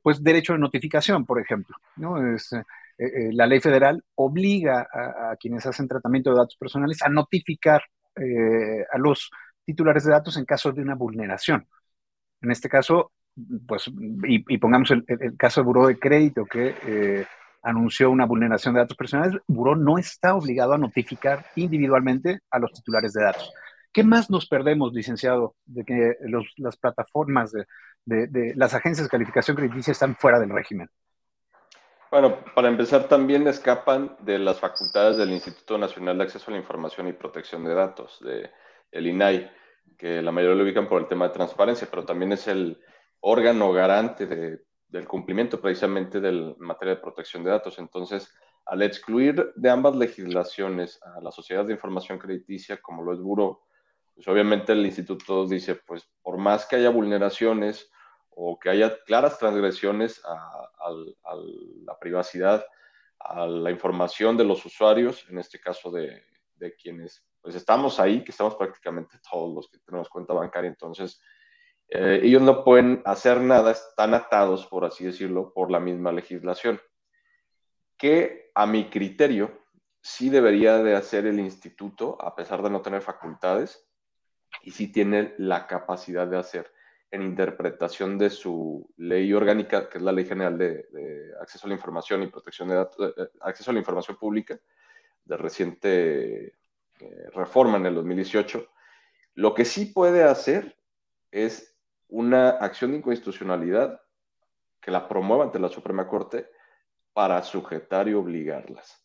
pues 0.02 0.22
derecho 0.24 0.54
de 0.54 0.60
notificación, 0.60 1.26
por 1.26 1.39
ejemplo. 1.39 1.78
¿no? 1.96 2.36
Es, 2.36 2.52
eh, 2.98 3.06
eh, 3.06 3.34
la 3.34 3.48
ley 3.48 3.60
federal 3.60 4.04
obliga 4.15 4.88
a, 4.91 5.36
quienes 5.38 5.65
hacen 5.65 5.88
tratamiento 5.88 6.30
de 6.30 6.38
datos 6.38 6.56
personales 6.58 7.02
a 7.02 7.10
notificar 7.10 7.82
eh, 8.15 8.86
a 8.91 8.98
los 8.98 9.32
titulares 9.65 10.04
de 10.06 10.12
datos 10.12 10.38
en 10.38 10.46
caso 10.46 10.72
de 10.72 10.82
una 10.82 10.96
vulneración. 10.96 11.67
En 12.41 12.52
este 12.52 12.69
caso, 12.69 13.12
pues, 13.67 13.89
y, 14.28 14.58
pongamos 14.58 14.91
el, 14.91 15.06
caso 15.38 15.62
del 15.62 15.65
Buró 15.65 15.88
de 15.88 16.00
Crédito 16.00 16.46
que 16.46 17.26
anunció 17.63 18.12
una 18.12 18.26
vulneración 18.26 18.74
de 18.74 18.82
datos 18.82 18.98
personales, 18.98 19.41
Buró 19.48 19.76
no 19.76 19.98
está 19.98 20.36
obligado 20.36 20.74
a 20.74 20.78
notificar 20.78 21.46
individualmente 21.56 22.41
a 22.52 22.60
los 22.60 22.72
titulares 22.74 23.13
de 23.13 23.24
datos. 23.24 23.52
¿Qué 23.91 24.04
más 24.04 24.30
nos 24.30 24.48
perdemos, 24.48 24.91
licenciado, 24.93 25.56
de 25.65 25.86
que 25.86 26.15
las 26.58 26.78
plataformas 26.78 27.52
de, 27.52 28.28
de 28.28 28.54
las 28.56 28.74
agencias 28.74 29.06
de 29.06 29.12
calificación 29.12 29.56
crediticia 29.56 29.91
están 29.91 30.15
fuera 30.15 30.39
del 30.39 30.50
régimen? 30.50 30.89
Bueno, 32.12 32.43
para 32.54 32.67
empezar, 32.67 33.08
también 33.08 33.48
escapan 33.48 34.15
de 34.19 34.38
las 34.39 34.60
facultades 34.60 35.17
del 35.17 35.32
Instituto 35.32 35.78
Nacional 35.78 36.17
de 36.17 36.26
Acceso 36.26 36.52
a 36.52 36.54
la 36.54 36.60
Información 36.60 37.08
y 37.08 37.13
Protección 37.13 37.63
de 37.63 37.74
Datos, 37.74 38.19
de 38.22 38.52
el 38.91 39.08
INAI, 39.08 39.50
que 39.98 40.22
la 40.22 40.32
mayoría 40.32 40.56
lo 40.56 40.63
ubican 40.63 40.88
por 40.88 41.02
el 41.02 41.08
tema 41.08 41.28
de 41.28 41.34
transparencia, 41.34 41.88
pero 41.89 42.06
también 42.06 42.32
es 42.32 42.48
el 42.48 42.80
órgano 43.26 43.72
garante 43.72 44.28
del 44.28 45.08
cumplimiento 45.08 45.60
precisamente 45.60 46.20
de 46.20 46.56
materia 46.60 46.96
de 46.96 47.02
protección 47.02 47.44
de 47.44 47.52
datos. 47.52 47.80
Entonces, 47.80 48.30
al 48.66 48.82
excluir 48.82 49.54
de 49.56 49.70
ambas 49.70 49.96
legislaciones 49.96 51.00
a 51.02 51.22
la 51.22 51.32
Sociedad 51.32 51.66
de 51.66 51.74
Información 51.74 52.20
Crediticia, 52.20 52.82
como 52.82 53.02
lo 53.02 53.14
es 53.14 53.20
Buró, 53.20 53.64
pues 54.14 54.28
obviamente 54.28 54.74
el 54.74 54.86
instituto 54.86 55.48
dice, 55.48 55.76
pues 55.76 56.08
por 56.22 56.38
más 56.38 56.66
que 56.66 56.76
haya 56.76 56.90
vulneraciones 56.90 57.90
o 58.30 58.60
que 58.60 58.70
haya 58.70 59.02
claras 59.06 59.40
transgresiones 59.40 60.22
a, 60.26 60.92
la 61.86 61.98
privacidad, 62.00 62.66
a 63.20 63.48
la 63.48 63.72
información 63.72 64.36
de 64.36 64.44
los 64.44 64.66
usuarios, 64.66 65.26
en 65.30 65.40
este 65.40 65.60
caso 65.60 65.92
de, 65.92 66.24
quienes 66.82 67.26
pues 67.42 67.56
estamos 67.56 68.00
ahí, 68.00 68.24
que 68.24 68.32
estamos 68.32 68.56
prácticamente 68.56 69.20
todos 69.30 69.54
los 69.54 69.70
que 69.70 69.78
tenemos 69.80 70.08
cuenta 70.08 70.34
bancaria, 70.34 70.70
entonces 70.70 71.22
eh, 71.96 72.22
ellos 72.24 72.42
no 72.42 72.64
pueden 72.64 73.04
hacer 73.06 73.40
nada, 73.40 73.72
están 73.72 74.16
atados, 74.16 74.66
por 74.66 74.84
así 74.84 75.06
decirlo, 75.06 75.54
por 75.54 75.70
la 75.70 75.80
misma 75.80 76.12
legislación, 76.12 76.82
que 77.98 78.52
a 78.56 78.66
mi 78.66 78.90
criterio 78.90 79.62
sí 80.02 80.30
debería 80.30 80.80
de 80.80 80.96
hacer 80.96 81.28
el 81.28 81.40
instituto, 81.40 82.18
a 82.20 82.36
pesar 82.36 82.64
de 82.64 82.72
no 82.72 82.82
tener 82.82 83.02
facultades, 83.02 83.88
y 84.64 84.72
sí 84.72 84.92
tiene 84.92 85.36
la 85.38 85.68
capacidad 85.68 86.28
de 86.28 86.38
hacer 86.38 86.72
en 87.12 87.22
interpretación 87.22 88.18
de 88.18 88.32
su 88.32 88.92
ley 88.98 89.32
orgánica, 89.34 89.88
que 89.88 90.00
es 90.00 90.04
la 90.04 90.12
Ley 90.12 90.26
General 90.26 90.58
de, 90.58 91.32
Acceso 91.40 91.68
a 91.68 91.70
la 91.70 91.76
Información 91.76 92.24
y 92.24 92.28
Protección 92.28 92.70
de 92.70 92.76
Datos, 92.76 93.08
eh, 93.08 93.14
eh, 93.16 93.28
Acceso 93.42 93.70
a 93.70 93.74
la 93.74 93.80
Información 93.80 94.18
Pública, 94.18 94.60
de 95.24 95.38
reciente 95.38 96.46
eh, 96.48 97.30
reforma 97.34 97.78
en 97.78 97.86
el 97.86 97.94
2018. 97.94 98.68
Lo 99.36 99.54
que 99.54 99.64
sí 99.64 99.86
puede 99.86 100.24
hacer 100.24 100.76
es 101.30 101.73
una 102.13 102.49
acción 102.49 102.91
de 102.91 102.97
inconstitucionalidad 102.97 103.99
que 104.80 104.91
la 104.91 105.08
promueva 105.08 105.45
ante 105.45 105.58
la 105.58 105.67
Suprema 105.67 106.08
Corte 106.08 106.47
para 107.12 107.41
sujetar 107.41 108.08
y 108.08 108.13
obligarlas. 108.13 109.04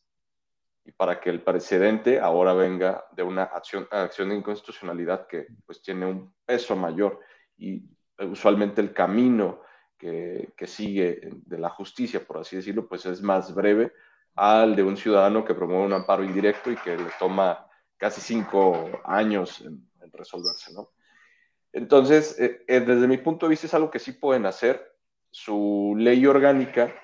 Y 0.84 0.92
para 0.92 1.18
que 1.18 1.30
el 1.30 1.42
precedente 1.42 2.20
ahora 2.20 2.52
venga 2.52 3.06
de 3.12 3.22
una 3.22 3.44
acción, 3.44 3.88
de 3.90 4.34
inconstitucionalidad 4.34 5.26
que 5.26 5.46
pues 5.64 5.80
tiene 5.80 6.04
un 6.04 6.34
peso 6.44 6.76
mayor 6.76 7.20
y 7.56 7.82
usualmente 8.18 8.82
el 8.82 8.92
camino 8.92 9.62
que, 9.96 10.52
sigue 10.66 11.30
de 11.32 11.58
la 11.58 11.70
justicia, 11.70 12.26
por 12.26 12.38
así 12.38 12.56
decirlo, 12.56 12.86
pues 12.86 13.06
es 13.06 13.22
más 13.22 13.54
breve 13.54 13.92
al 14.34 14.76
de 14.76 14.82
un 14.82 14.98
ciudadano 14.98 15.46
que 15.46 15.54
promueve 15.54 15.86
un 15.86 15.94
amparo 15.94 16.24
indirecto 16.24 16.70
y 16.70 16.76
que 16.76 16.96
le 16.96 17.10
toma 17.18 17.66
casi 17.96 18.20
cinco 18.20 19.00
años 19.04 19.62
en, 19.62 19.88
resolverse, 20.12 20.72
¿no? 20.72 20.90
Entonces, 21.72 22.38
eh, 22.38 22.64
eh, 22.66 22.80
desde 22.80 23.06
mi 23.06 23.18
punto 23.18 23.46
de 23.46 23.50
vista 23.50 23.66
es 23.66 23.74
algo 23.74 23.90
que 23.90 23.98
sí 23.98 24.12
pueden 24.12 24.46
hacer. 24.46 24.94
Su 25.30 25.94
ley 25.98 26.26
orgánica 26.26 26.94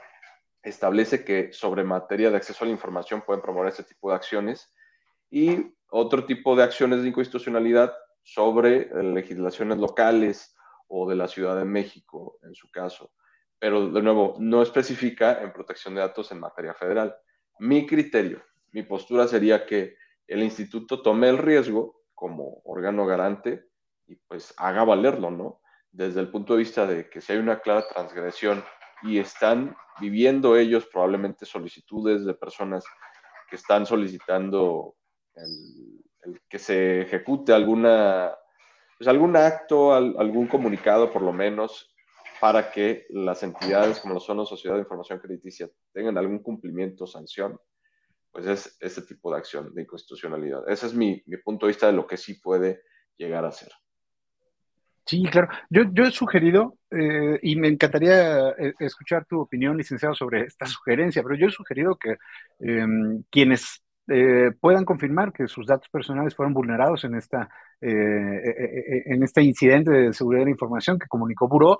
establece 0.62 1.24
que 1.24 1.52
sobre 1.52 1.84
materia 1.84 2.30
de 2.30 2.36
acceso 2.36 2.64
a 2.64 2.66
la 2.66 2.72
información 2.72 3.22
pueden 3.22 3.42
promover 3.42 3.68
este 3.68 3.84
tipo 3.84 4.10
de 4.10 4.16
acciones 4.16 4.74
y 5.30 5.74
otro 5.90 6.24
tipo 6.24 6.56
de 6.56 6.62
acciones 6.62 7.02
de 7.02 7.08
inconstitucionalidad 7.08 7.92
sobre 8.22 8.88
legislaciones 9.02 9.78
locales 9.78 10.56
o 10.88 11.08
de 11.08 11.16
la 11.16 11.28
Ciudad 11.28 11.56
de 11.56 11.64
México, 11.64 12.38
en 12.42 12.54
su 12.54 12.70
caso. 12.70 13.12
pero 13.58 13.88
de 13.88 14.02
nuevo, 14.02 14.36
no 14.38 14.62
especifica 14.62 15.42
en 15.42 15.52
protección 15.52 15.94
de 15.94 16.02
datos 16.02 16.30
en 16.32 16.40
materia 16.40 16.74
federal. 16.74 17.16
Mi 17.58 17.86
criterio, 17.86 18.42
mi 18.72 18.82
postura 18.82 19.26
sería 19.26 19.64
que 19.64 19.96
el 20.26 20.42
instituto 20.42 21.00
tome 21.00 21.28
el 21.28 21.38
riesgo 21.38 22.02
como 22.14 22.60
órgano 22.64 23.06
garante 23.06 23.64
y 24.06 24.16
pues 24.16 24.54
haga 24.56 24.84
valerlo, 24.84 25.30
¿no? 25.30 25.60
Desde 25.90 26.20
el 26.20 26.30
punto 26.30 26.54
de 26.54 26.60
vista 26.60 26.86
de 26.86 27.08
que 27.08 27.20
si 27.20 27.32
hay 27.32 27.38
una 27.38 27.60
clara 27.60 27.86
transgresión 27.88 28.64
y 29.02 29.18
están 29.18 29.76
viviendo 30.00 30.56
ellos 30.56 30.86
probablemente 30.86 31.46
solicitudes 31.46 32.24
de 32.24 32.34
personas 32.34 32.84
que 33.48 33.56
están 33.56 33.86
solicitando 33.86 34.96
el, 35.34 36.40
que 36.48 36.58
se 36.58 37.02
ejecute 37.02 37.52
alguna, 37.52 38.34
pues 38.98 39.08
algún 39.08 39.36
acto, 39.36 39.92
algún 39.92 40.48
comunicado 40.48 41.12
por 41.12 41.22
lo 41.22 41.32
menos 41.32 41.94
para 42.40 42.70
que 42.70 43.06
las 43.10 43.42
entidades 43.42 44.00
como 44.00 44.14
lo 44.14 44.20
son 44.20 44.38
la 44.38 44.44
Sociedad 44.44 44.74
de 44.74 44.82
Información 44.82 45.18
Crediticia 45.18 45.68
tengan 45.92 46.18
algún 46.18 46.42
cumplimiento 46.42 47.04
o 47.04 47.06
sanción, 47.06 47.58
pues 48.32 48.46
es 48.46 48.76
este 48.80 49.02
tipo 49.02 49.30
de 49.30 49.38
acción 49.38 49.72
de 49.74 49.82
inconstitucionalidad. 49.82 50.68
Ese 50.68 50.86
es 50.86 50.94
mi, 50.94 51.22
mi 51.26 51.36
punto 51.36 51.66
de 51.66 51.70
vista 51.70 51.86
de 51.86 51.92
lo 51.92 52.06
que 52.06 52.16
sí 52.16 52.34
puede 52.40 52.82
llegar 53.16 53.44
a 53.44 53.52
ser. 53.52 53.70
Sí, 55.06 55.22
claro. 55.30 55.48
Yo, 55.68 55.82
yo 55.92 56.04
he 56.04 56.10
sugerido, 56.10 56.78
eh, 56.90 57.38
y 57.42 57.56
me 57.56 57.68
encantaría 57.68 58.50
eh, 58.50 58.72
escuchar 58.78 59.26
tu 59.26 59.40
opinión, 59.40 59.76
licenciado, 59.76 60.14
sobre 60.14 60.42
esta 60.44 60.66
sugerencia, 60.66 61.22
pero 61.22 61.34
yo 61.36 61.48
he 61.48 61.50
sugerido 61.50 61.96
que 61.96 62.16
em, 62.60 63.22
quienes 63.30 63.84
eh, 64.06 64.50
puedan 64.60 64.84
confirmar 64.84 65.32
que 65.32 65.48
sus 65.48 65.66
datos 65.66 65.88
personales 65.88 66.34
fueron 66.34 66.52
vulnerados 66.52 67.04
en, 67.04 67.14
esta, 67.14 67.48
eh, 67.80 67.90
eh, 67.90 69.02
en 69.06 69.22
este 69.22 69.42
incidente 69.42 69.90
de 69.90 70.12
seguridad 70.12 70.42
de 70.42 70.46
la 70.46 70.50
información 70.50 70.98
que 70.98 71.06
comunicó 71.06 71.48
Buró, 71.48 71.78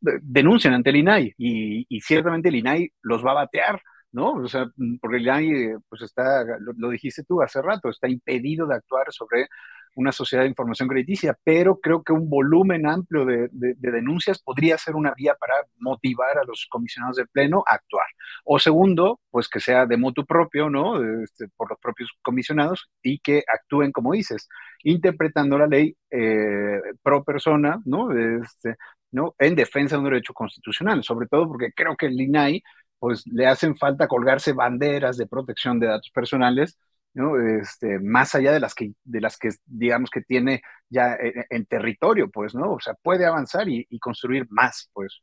denuncian 0.00 0.74
ante 0.74 0.90
el 0.90 0.96
INAI 0.96 1.34
y, 1.38 2.00
ciertamente 2.02 2.50
el 2.50 2.56
INAI 2.56 2.92
los 3.02 3.24
va 3.24 3.30
a 3.32 3.34
batear, 3.34 3.80
¿no? 4.12 4.32
O 4.34 4.48
sea, 4.48 4.66
porque 5.00 5.16
el 5.16 5.22
INAI, 5.22 5.76
pues 5.88 6.02
está, 6.02 6.44
lo 6.58 6.90
dijiste 6.90 7.24
tú 7.24 7.42
hace 7.42 7.60
rato, 7.62 7.88
está 7.88 8.08
impedido 8.08 8.66
de 8.66 8.76
actuar 8.76 9.12
sobre 9.12 9.48
una 9.94 10.12
sociedad 10.12 10.44
de 10.44 10.48
información 10.48 10.88
crediticia, 10.88 11.36
pero 11.44 11.78
creo 11.80 12.02
que 12.02 12.12
un 12.12 12.28
volumen 12.28 12.86
amplio 12.86 13.24
de, 13.24 13.48
denuncias 13.52 14.40
podría 14.42 14.78
ser 14.78 14.94
una 14.94 15.12
vía 15.14 15.34
para 15.38 15.54
motivar 15.78 16.38
a 16.38 16.44
los 16.44 16.66
comisionados 16.70 17.16
del 17.16 17.28
Pleno 17.28 17.62
a 17.66 17.74
actuar. 17.74 18.06
O 18.44 18.58
segundo, 18.58 19.20
pues 19.30 19.48
que 19.48 19.60
sea 19.60 19.86
de 19.86 19.96
motu 19.96 20.24
propio, 20.24 20.70
¿no? 20.70 21.02
Este, 21.22 21.48
por 21.56 21.70
los 21.70 21.78
propios 21.78 22.10
comisionados 22.22 22.90
y 23.02 23.18
que 23.18 23.44
actúen, 23.52 23.92
como 23.92 24.12
dices, 24.12 24.48
interpretando 24.84 25.58
la 25.58 25.66
ley 25.66 25.96
eh, 26.10 26.80
pro 27.02 27.24
persona, 27.24 27.80
¿no? 27.84 28.10
Este, 28.12 28.76
¿no? 29.10 29.34
En 29.38 29.54
defensa 29.54 29.96
de 29.96 30.00
un 30.00 30.10
derecho 30.10 30.32
constitucional, 30.34 31.04
sobre 31.04 31.26
todo 31.28 31.46
porque 31.48 31.70
creo 31.74 31.96
que 31.96 32.06
el 32.06 32.20
INAI, 32.20 32.62
pues 33.02 33.26
le 33.26 33.48
hacen 33.48 33.74
falta 33.76 34.06
colgarse 34.06 34.52
banderas 34.52 35.16
de 35.16 35.26
protección 35.26 35.80
de 35.80 35.88
datos 35.88 36.12
personales 36.14 36.78
¿no? 37.14 37.38
Este, 37.40 37.98
más 37.98 38.34
allá 38.34 38.52
de 38.52 38.60
las 38.60 38.74
que, 38.74 38.92
de 39.04 39.20
las 39.20 39.36
que 39.36 39.50
digamos 39.66 40.10
que 40.10 40.22
tiene 40.22 40.62
ya 40.88 41.16
en, 41.18 41.66
territorio, 41.66 42.30
pues, 42.30 42.54
¿no? 42.54 42.74
O 42.74 42.80
sea, 42.80 42.94
puede 42.94 43.26
avanzar 43.26 43.68
y, 43.68 43.86
construir 43.98 44.46
más, 44.50 44.88
pues. 44.92 45.20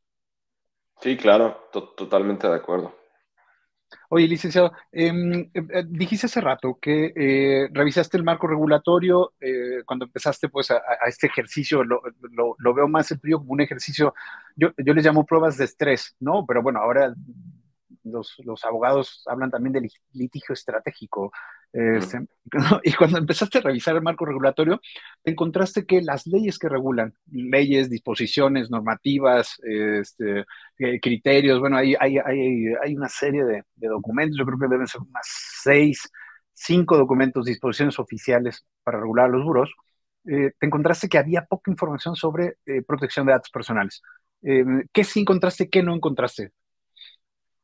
Sí, 1.01 1.17
claro, 1.17 1.69
totalmente 1.71 2.47
de 2.47 2.55
acuerdo. 2.55 2.95
Oye, 4.09 4.27
licenciado, 4.27 4.71
em, 4.91 5.49
em, 5.51 5.67
eh, 5.71 5.83
dijiste 5.87 6.27
hace 6.27 6.41
rato 6.41 6.77
que 6.79 7.11
eh, 7.15 7.69
revisaste 7.71 8.17
el 8.17 8.23
marco 8.23 8.45
regulatorio 8.45 9.33
eh, 9.39 9.81
cuando 9.83 10.05
empezaste 10.05 10.47
pues 10.47 10.69
a, 10.69 10.79
este 11.07 11.25
ejercicio, 11.25 11.83
lo, 11.83 12.01
lo, 12.31 12.73
veo 12.73 12.87
más 12.87 13.09
el 13.11 13.19
como 13.19 13.53
un 13.53 13.61
ejercicio, 13.61 14.13
yo, 14.55 14.73
yo 14.77 14.93
les 14.93 15.03
llamo 15.03 15.25
pruebas 15.25 15.57
de 15.57 15.65
estrés, 15.65 16.15
¿no? 16.19 16.45
Pero 16.45 16.61
bueno, 16.61 16.79
ahora 16.79 17.15
los, 18.03 18.35
los 18.45 18.63
abogados 18.65 19.23
hablan 19.27 19.51
también 19.51 19.73
de 19.73 19.89
litigio 20.13 20.53
estratégico. 20.53 21.31
Este, 21.71 22.19
y 22.83 22.93
cuando 22.93 23.19
empezaste 23.19 23.59
a 23.59 23.61
revisar 23.61 23.95
el 23.95 24.01
marco 24.01 24.25
regulatorio, 24.25 24.81
encontraste 25.23 25.85
que 25.85 26.01
las 26.01 26.25
leyes 26.25 26.57
que 26.57 26.69
regulan, 26.69 27.13
leyes, 27.31 27.89
disposiciones, 27.89 28.71
normativas, 28.71 29.59
este, 29.63 30.45
eh, 30.79 30.99
criterios, 30.99 31.59
bueno, 31.59 31.77
hay, 31.77 31.95
hay, 31.99 32.17
hay, 32.17 32.73
hay 32.83 32.95
una 32.95 33.09
serie 33.09 33.43
de, 33.43 33.63
documentos, 33.75 34.37
yo 34.37 34.45
creo 34.45 34.59
que 34.59 34.67
deben 34.67 34.87
ser 34.87 35.01
unas 35.01 35.27
seis, 35.63 36.09
cinco 36.53 36.97
documentos, 36.97 37.45
disposiciones 37.45 37.99
oficiales 37.99 38.65
para 38.83 38.99
regular 38.99 39.29
los 39.29 39.43
buros, 39.43 39.71
eh, 40.25 40.51
te 40.59 40.65
encontraste 40.65 41.07
que 41.07 41.17
había 41.17 41.45
poca 41.45 41.71
información 41.71 42.15
sobre 42.15 42.57
eh, 42.65 42.81
protección 42.85 43.25
de 43.25 43.33
datos 43.33 43.51
personales. 43.51 44.01
¿Qué 44.41 45.03
sí 45.03 45.19
encontraste, 45.19 45.69
qué 45.69 45.83
no 45.83 45.93
encontraste? 45.93 46.53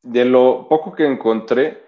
De 0.05 0.23
lo 0.23 0.67
poco 0.69 0.93
que 0.93 1.05
encontré, 1.05 1.83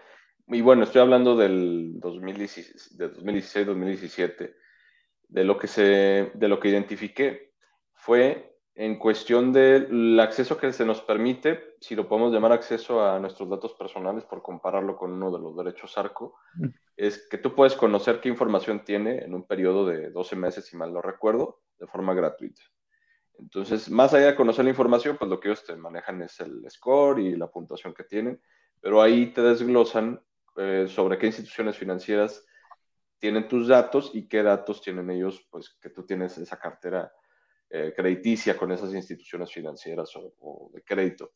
y 0.47 0.59
bueno, 0.61 0.83
estoy 0.83 0.99
hablando 1.01 1.37
del 1.37 2.01
2016-2017, 2.01 4.55
de 5.29 5.43
lo 5.43 5.59
que 5.59 5.67
se, 5.67 6.31
de 6.33 6.47
lo 6.47 6.59
que 6.59 6.69
identifiqué 6.69 7.53
fue 7.93 8.57
en 8.73 8.97
cuestión 8.97 9.53
del 9.53 10.19
acceso 10.19 10.57
que 10.57 10.73
se 10.73 10.83
nos 10.83 11.01
permite, 11.01 11.75
si 11.79 11.93
lo 11.95 12.07
podemos 12.07 12.33
llamar 12.33 12.53
acceso 12.53 13.05
a 13.05 13.19
nuestros 13.19 13.47
datos 13.49 13.73
personales 13.73 14.25
por 14.25 14.41
compararlo 14.41 14.95
con 14.95 15.13
uno 15.13 15.29
de 15.31 15.39
los 15.39 15.55
derechos 15.55 15.95
ARCO, 15.97 16.39
es 16.95 17.27
que 17.27 17.37
tú 17.37 17.53
puedes 17.53 17.75
conocer 17.75 18.19
qué 18.19 18.29
información 18.29 18.83
tiene 18.83 19.19
en 19.19 19.35
un 19.35 19.45
periodo 19.45 19.85
de 19.85 20.09
12 20.09 20.35
meses, 20.35 20.65
si 20.65 20.75
mal 20.75 20.91
no 20.91 21.01
recuerdo, 21.01 21.61
de 21.79 21.85
forma 21.85 22.15
gratuita. 22.15 22.63
Entonces, 23.39 23.89
más 23.89 24.13
allá 24.13 24.27
de 24.27 24.35
conocer 24.35 24.65
la 24.65 24.71
información, 24.71 25.17
pues 25.17 25.29
lo 25.29 25.39
que 25.39 25.49
ellos 25.49 25.63
te 25.63 25.75
manejan 25.75 26.21
es 26.21 26.39
el 26.39 26.65
score 26.69 27.19
y 27.19 27.35
la 27.35 27.47
puntuación 27.47 27.93
que 27.93 28.03
tienen, 28.03 28.41
pero 28.81 29.01
ahí 29.01 29.27
te 29.33 29.41
desglosan 29.41 30.21
eh, 30.57 30.87
sobre 30.87 31.17
qué 31.17 31.27
instituciones 31.27 31.77
financieras 31.77 32.45
tienen 33.19 33.47
tus 33.47 33.67
datos 33.67 34.11
y 34.13 34.27
qué 34.27 34.43
datos 34.43 34.81
tienen 34.81 35.09
ellos, 35.09 35.47
pues 35.49 35.77
que 35.81 35.89
tú 35.89 36.05
tienes 36.05 36.37
esa 36.37 36.57
cartera 36.59 37.11
eh, 37.69 37.93
crediticia 37.95 38.55
con 38.55 38.71
esas 38.71 38.93
instituciones 38.93 39.51
financieras 39.51 40.11
o, 40.15 40.69
de 40.73 40.83
crédito. 40.83 41.33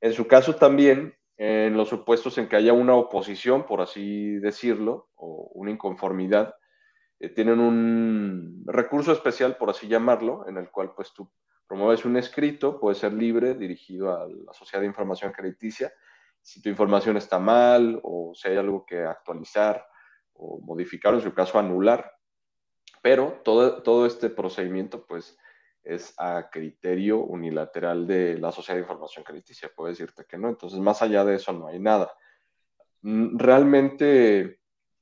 En 0.00 0.12
su 0.12 0.26
caso 0.26 0.54
también, 0.54 1.14
en 1.36 1.76
los 1.76 1.88
supuestos 1.88 2.38
en 2.38 2.48
que 2.48 2.56
haya 2.56 2.72
una 2.72 2.94
oposición, 2.94 3.66
por 3.66 3.80
así 3.80 4.38
decirlo, 4.38 5.10
o 5.14 5.50
una 5.54 5.70
inconformidad, 5.70 6.54
eh, 7.20 7.28
tienen 7.30 7.60
un 7.60 8.62
recurso 8.66 9.12
especial, 9.12 9.56
por 9.56 9.70
así 9.70 9.88
llamarlo, 9.88 10.46
en 10.48 10.56
el 10.56 10.70
cual 10.70 10.92
pues 10.94 11.12
tú 11.12 11.30
promueves 11.66 12.04
un 12.04 12.16
escrito, 12.16 12.80
puede 12.80 12.96
ser 12.96 13.12
libre, 13.12 13.54
dirigido 13.54 14.10
a 14.12 14.26
la 14.28 14.52
Sociedad 14.52 14.80
de 14.80 14.88
Información 14.88 15.32
Crediticia, 15.32 15.92
si 16.40 16.62
tu 16.62 16.68
información 16.68 17.16
está 17.16 17.38
mal 17.38 18.00
o 18.02 18.32
si 18.34 18.48
hay 18.48 18.56
algo 18.56 18.86
que 18.86 19.02
actualizar 19.02 19.86
o 20.32 20.60
modificar, 20.60 21.12
en 21.14 21.20
su 21.20 21.34
caso 21.34 21.58
anular. 21.58 22.10
Pero 23.02 23.40
todo, 23.44 23.82
todo 23.82 24.06
este 24.06 24.30
procedimiento 24.30 25.04
pues 25.06 25.36
es 25.82 26.14
a 26.18 26.48
criterio 26.50 27.18
unilateral 27.18 28.06
de 28.06 28.38
la 28.38 28.52
Sociedad 28.52 28.76
de 28.76 28.82
Información 28.82 29.24
Crediticia, 29.24 29.70
puedo 29.74 29.90
decirte 29.90 30.24
que 30.26 30.38
no. 30.38 30.48
Entonces, 30.48 30.78
más 30.78 31.02
allá 31.02 31.24
de 31.24 31.36
eso 31.36 31.52
no 31.52 31.66
hay 31.66 31.78
nada. 31.78 32.12
Mm, 33.02 33.38
realmente, 33.38 34.57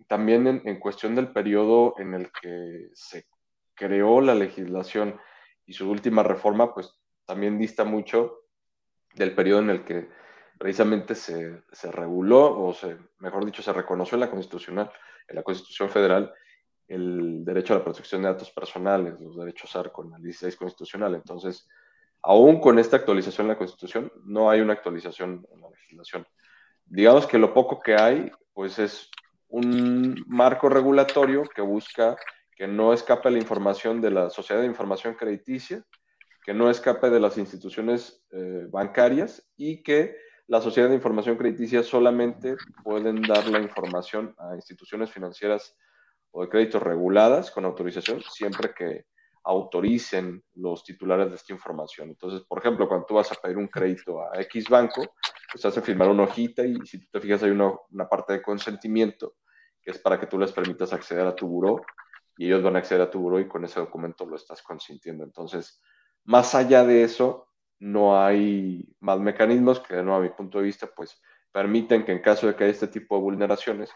también 0.08 0.46
en, 0.46 0.62
en 0.64 0.78
cuestión 0.78 1.14
del 1.14 1.32
periodo 1.32 1.94
en 1.98 2.14
el 2.14 2.30
que 2.30 2.90
se 2.94 3.26
creó 3.74 4.20
la 4.20 4.34
legislación 4.34 5.20
y 5.66 5.72
su 5.72 5.90
última 5.90 6.22
reforma, 6.22 6.72
pues 6.74 6.98
también 7.24 7.58
dista 7.58 7.84
mucho 7.84 8.40
del 9.14 9.34
periodo 9.34 9.60
en 9.60 9.70
el 9.70 9.84
que 9.84 10.08
precisamente 10.58 11.14
se, 11.14 11.62
se, 11.72 11.90
reguló, 11.90 12.46
o 12.46 12.74
mejor 13.18 13.44
dicho, 13.44 13.62
se 13.62 13.72
reconoció 13.72 14.16
en 14.16 14.20
la 14.20 14.30
Constitucional, 14.30 14.90
en 15.28 15.36
la 15.36 15.42
Constitución 15.42 15.90
Federal, 15.90 16.32
el 16.88 17.44
derecho 17.44 17.74
a 17.74 17.78
la 17.78 17.84
protección 17.84 18.22
de 18.22 18.28
datos 18.28 18.50
personales, 18.50 19.20
los 19.20 19.36
derechos 19.36 19.74
ARCO 19.74 20.04
en 20.04 20.10
la 20.12 20.18
16 20.18 20.56
Constitucional. 20.56 21.14
Entonces, 21.14 21.68
aún 22.22 22.60
con 22.60 22.78
esta 22.78 22.96
actualización 22.96 23.46
en 23.46 23.52
la 23.52 23.58
Constitución, 23.58 24.12
no 24.24 24.48
hay 24.50 24.60
una 24.60 24.74
actualización 24.74 25.46
en 25.52 25.60
la 25.60 25.70
legislación. 25.70 26.26
Digamos 26.84 27.26
que 27.26 27.38
lo 27.38 27.52
poco 27.52 27.80
que 27.80 27.96
hay, 27.96 28.30
pues 28.54 28.78
es 28.78 29.10
un 29.48 30.24
marco 30.26 30.68
regulatorio 30.68 31.44
que 31.44 31.62
busca 31.62 32.16
que 32.56 32.66
no 32.66 32.92
escape 32.92 33.30
la 33.30 33.38
información 33.38 34.00
de 34.00 34.10
la 34.10 34.30
Sociedad 34.30 34.62
de 34.62 34.66
Información 34.66 35.14
Crediticia, 35.14 35.84
que 36.44 36.54
no 36.54 36.70
escape 36.70 37.10
de 37.10 37.20
las 37.20 37.36
instituciones 37.38 38.24
eh, 38.30 38.66
bancarias 38.70 39.46
y 39.56 39.82
que 39.82 40.16
la 40.46 40.60
sociedad 40.60 40.88
de 40.88 40.94
información 40.94 41.36
crediticia 41.36 41.82
solamente 41.82 42.56
pueden 42.84 43.20
dar 43.22 43.48
la 43.48 43.60
información 43.60 44.34
a 44.38 44.54
instituciones 44.54 45.10
financieras 45.10 45.76
o 46.30 46.42
de 46.42 46.48
crédito 46.48 46.78
reguladas 46.78 47.50
con 47.50 47.64
autorización 47.64 48.22
siempre 48.22 48.72
que 48.72 49.06
autoricen 49.46 50.42
los 50.54 50.82
titulares 50.82 51.30
de 51.30 51.36
esta 51.36 51.52
información. 51.52 52.08
Entonces, 52.08 52.42
por 52.42 52.58
ejemplo, 52.58 52.88
cuando 52.88 53.06
tú 53.06 53.14
vas 53.14 53.30
a 53.30 53.36
pedir 53.36 53.56
un 53.56 53.68
crédito 53.68 54.20
a 54.20 54.40
X 54.42 54.68
banco, 54.68 55.14
pues 55.52 55.64
hacen 55.64 55.84
firmar 55.84 56.08
una 56.08 56.24
hojita 56.24 56.64
y 56.64 56.84
si 56.84 56.98
tú 56.98 57.06
te 57.12 57.20
fijas 57.20 57.44
hay 57.44 57.50
una, 57.50 57.72
una 57.90 58.08
parte 58.08 58.32
de 58.32 58.42
consentimiento 58.42 59.36
que 59.80 59.92
es 59.92 59.98
para 59.98 60.18
que 60.18 60.26
tú 60.26 60.36
les 60.36 60.50
permitas 60.50 60.92
acceder 60.92 61.24
a 61.24 61.34
tu 61.34 61.46
buró 61.46 61.80
y 62.36 62.46
ellos 62.46 62.62
van 62.62 62.74
a 62.74 62.80
acceder 62.80 63.02
a 63.02 63.10
tu 63.10 63.20
buró 63.20 63.38
y 63.38 63.46
con 63.46 63.64
ese 63.64 63.78
documento 63.78 64.26
lo 64.26 64.34
estás 64.34 64.62
consintiendo. 64.62 65.22
Entonces, 65.22 65.80
más 66.24 66.56
allá 66.56 66.84
de 66.84 67.04
eso, 67.04 67.52
no 67.78 68.20
hay 68.20 68.96
más 68.98 69.20
mecanismos 69.20 69.78
que, 69.78 70.02
no, 70.02 70.16
a 70.16 70.20
mi 70.20 70.30
punto 70.30 70.58
de 70.58 70.64
vista, 70.64 70.88
pues 70.94 71.22
permiten 71.52 72.04
que 72.04 72.10
en 72.10 72.20
caso 72.20 72.48
de 72.48 72.56
que 72.56 72.64
haya 72.64 72.72
este 72.72 72.88
tipo 72.88 73.14
de 73.14 73.22
vulneraciones, 73.22 73.90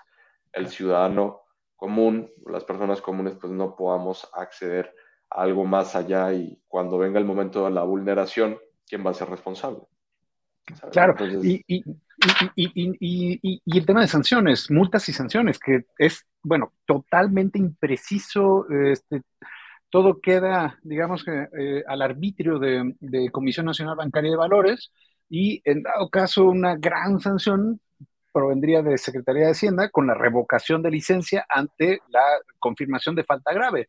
el 0.53 0.69
ciudadano 0.69 1.43
común, 1.75 2.33
las 2.47 2.63
personas 2.63 3.03
comunes, 3.03 3.35
pues 3.41 3.53
no 3.53 3.75
podamos 3.75 4.31
acceder 4.33 4.95
algo 5.31 5.65
más 5.65 5.95
allá 5.95 6.33
y 6.33 6.61
cuando 6.67 6.99
venga 6.99 7.19
el 7.19 7.25
momento 7.25 7.65
de 7.65 7.71
la 7.71 7.83
vulneración, 7.83 8.59
¿quién 8.87 9.07
va 9.07 9.11
a 9.11 9.15
ser 9.15 9.29
responsable? 9.29 9.81
Claro, 10.93 11.15
y, 11.43 11.65
y, 11.67 11.85
y, 12.55 13.61
y, 13.65 13.79
el 13.79 13.87
tema 13.87 14.03
de 14.03 14.09
sanciones, 14.09 14.71
multas 14.71 15.09
y 15.09 15.13
sanciones, 15.13 15.59
que 15.59 15.87
es, 15.99 16.25
bueno, 16.43 16.75
totalmente 16.87 17.59
impreciso, 17.59 18.67
este, 18.71 19.23
todo 19.89 20.21
queda, 20.21 20.79
digamos 20.83 21.25
que, 21.25 21.49
eh, 21.59 21.85
al 21.87 22.03
arbitrio 22.03 22.59
de, 22.59 22.95
de, 23.01 23.31
Comisión 23.31 23.67
Nacional 23.67 23.97
Bancaria 23.97 24.31
de 24.31 24.37
Valores 24.37 24.93
y 25.29 25.61
en 25.65 25.83
dado 25.83 26.09
caso 26.09 26.45
una 26.45 26.77
gran 26.77 27.19
sanción 27.21 27.81
provendría 28.33 28.83
de 28.83 28.97
Secretaría 28.99 29.47
de 29.47 29.53
Hacienda 29.53 29.89
con 29.91 30.07
la 30.07 30.15
revocación 30.15 30.83
de 30.83 30.91
licencia 30.91 31.45
ante 31.49 32.01
la 32.09 32.23
confirmación 32.59 33.17
de 33.17 33.25
falta 33.25 33.53
grave. 33.53 33.89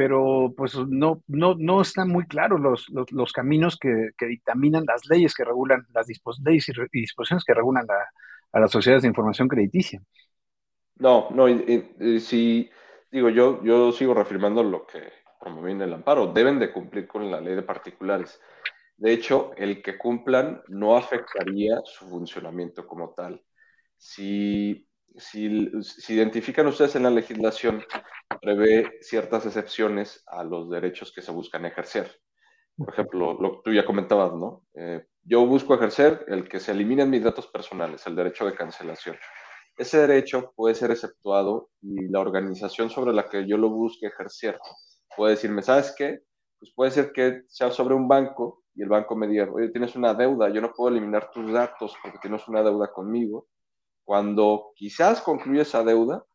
Pero 0.00 0.54
pues 0.56 0.74
no, 0.88 1.22
no, 1.26 1.56
no 1.58 1.82
están 1.82 2.08
muy 2.08 2.24
claros 2.24 2.58
los, 2.58 2.88
los, 3.10 3.32
caminos 3.34 3.76
que, 3.76 4.12
que, 4.16 4.24
dictaminan 4.24 4.86
las 4.86 5.04
leyes 5.10 5.34
que 5.34 5.44
regulan, 5.44 5.86
las 5.92 6.06
leyes 6.42 6.70
y 6.70 7.00
disposiciones 7.02 7.44
que 7.44 7.52
regulan 7.52 7.86
a 8.52 8.60
las 8.60 8.70
sociedades 8.70 9.02
de 9.02 9.08
información 9.08 9.46
crediticia. 9.46 10.00
No, 10.94 11.28
no, 11.32 11.48
si 12.18 12.70
digo, 13.12 13.28
yo, 13.28 13.62
yo 13.62 13.92
sigo 13.92 14.14
reafirmando 14.14 14.62
lo 14.62 14.86
que 14.86 15.02
promueve 15.38 15.84
el 15.84 15.92
amparo, 15.92 16.28
deben 16.28 16.58
de 16.58 16.72
cumplir 16.72 17.06
con 17.06 17.30
la 17.30 17.42
ley 17.42 17.54
de 17.54 17.62
particulares. 17.62 18.40
De 18.96 19.12
hecho, 19.12 19.52
el 19.58 19.82
que 19.82 19.98
cumplan 19.98 20.62
no 20.68 20.96
afectaría 20.96 21.78
su 21.84 22.08
funcionamiento 22.08 22.86
como 22.86 23.10
tal. 23.10 23.42
Si, 23.98 24.88
si, 25.16 25.70
si 25.82 26.14
identifican 26.14 26.66
ustedes 26.66 26.96
en 26.96 27.04
la 27.04 27.10
legislación, 27.10 27.82
prevé 28.40 28.98
ciertas 29.00 29.46
excepciones 29.46 30.22
a 30.26 30.44
los 30.44 30.70
derechos 30.70 31.12
que 31.12 31.22
se 31.22 31.32
buscan 31.32 31.66
ejercer. 31.66 32.20
Por 32.76 32.92
ejemplo, 32.92 33.34
lo 33.40 33.52
que 33.52 33.60
tú 33.64 33.72
ya 33.72 33.84
comentabas, 33.84 34.32
¿no? 34.32 34.64
Eh, 34.74 35.04
yo 35.22 35.44
busco 35.46 35.74
ejercer 35.74 36.24
el 36.28 36.48
que 36.48 36.60
se 36.60 36.72
eliminen 36.72 37.10
mis 37.10 37.22
datos 37.22 37.46
personales, 37.48 38.06
el 38.06 38.16
derecho 38.16 38.46
de 38.46 38.54
cancelación. 38.54 39.16
Ese 39.76 39.98
derecho 39.98 40.52
puede 40.56 40.74
ser 40.74 40.90
exceptuado 40.90 41.70
y 41.82 42.08
la 42.08 42.20
organización 42.20 42.90
sobre 42.90 43.12
la 43.12 43.28
que 43.28 43.46
yo 43.46 43.56
lo 43.56 43.70
busque 43.70 44.06
ejercer 44.06 44.58
puede 45.16 45.32
decirme, 45.32 45.62
¿sabes 45.62 45.94
qué? 45.96 46.20
Pues 46.58 46.72
puede 46.74 46.90
ser 46.90 47.12
que 47.12 47.42
sea 47.48 47.70
sobre 47.70 47.94
un 47.94 48.08
banco 48.08 48.62
y 48.74 48.82
el 48.82 48.88
banco 48.88 49.16
me 49.16 49.26
diga, 49.26 49.48
oye, 49.52 49.68
tienes 49.68 49.96
una 49.96 50.14
deuda, 50.14 50.48
yo 50.48 50.60
no 50.60 50.72
puedo 50.72 50.90
eliminar 50.90 51.30
tus 51.30 51.52
datos 51.52 51.94
porque 52.02 52.18
tienes 52.18 52.46
una 52.48 52.62
deuda 52.62 52.92
conmigo. 52.92 53.48
Cuando 54.10 54.72
quizás 54.74 55.20
concluya 55.20 55.62
esa 55.62 55.84
deuda, 55.84 56.26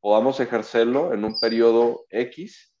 podamos 0.00 0.38
ejercerlo 0.38 1.14
en 1.14 1.24
un 1.24 1.40
periodo 1.40 2.04
X 2.10 2.76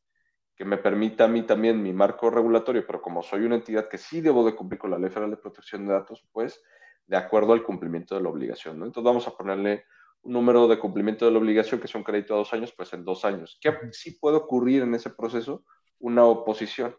que 0.54 0.66
me 0.66 0.76
permita 0.76 1.24
a 1.24 1.28
mí 1.28 1.40
también 1.40 1.82
mi 1.82 1.94
marco 1.94 2.28
regulatorio, 2.28 2.86
pero 2.86 3.00
como 3.00 3.22
soy 3.22 3.46
una 3.46 3.54
entidad 3.54 3.88
que 3.88 3.96
sí 3.96 4.20
debo 4.20 4.44
de 4.44 4.54
cumplir 4.54 4.78
con 4.78 4.90
la 4.90 4.98
Ley 4.98 5.08
Federal 5.08 5.30
de 5.30 5.38
Protección 5.38 5.86
de 5.86 5.94
Datos, 5.94 6.28
pues 6.32 6.62
de 7.06 7.16
acuerdo 7.16 7.54
al 7.54 7.62
cumplimiento 7.62 8.14
de 8.14 8.20
la 8.20 8.28
obligación. 8.28 8.78
¿no? 8.78 8.84
Entonces 8.84 9.06
vamos 9.06 9.26
a 9.26 9.34
ponerle 9.34 9.86
un 10.20 10.34
número 10.34 10.68
de 10.68 10.78
cumplimiento 10.78 11.24
de 11.24 11.30
la 11.30 11.38
obligación 11.38 11.80
que 11.80 11.86
es 11.86 11.94
un 11.94 12.04
crédito 12.04 12.34
a 12.34 12.36
dos 12.36 12.52
años, 12.52 12.74
pues 12.76 12.92
en 12.92 13.06
dos 13.06 13.24
años. 13.24 13.58
¿Qué 13.58 13.72
sí 13.92 14.18
puede 14.20 14.36
ocurrir 14.36 14.82
en 14.82 14.94
ese 14.94 15.08
proceso? 15.08 15.64
Una 15.98 16.26
oposición. 16.26 16.94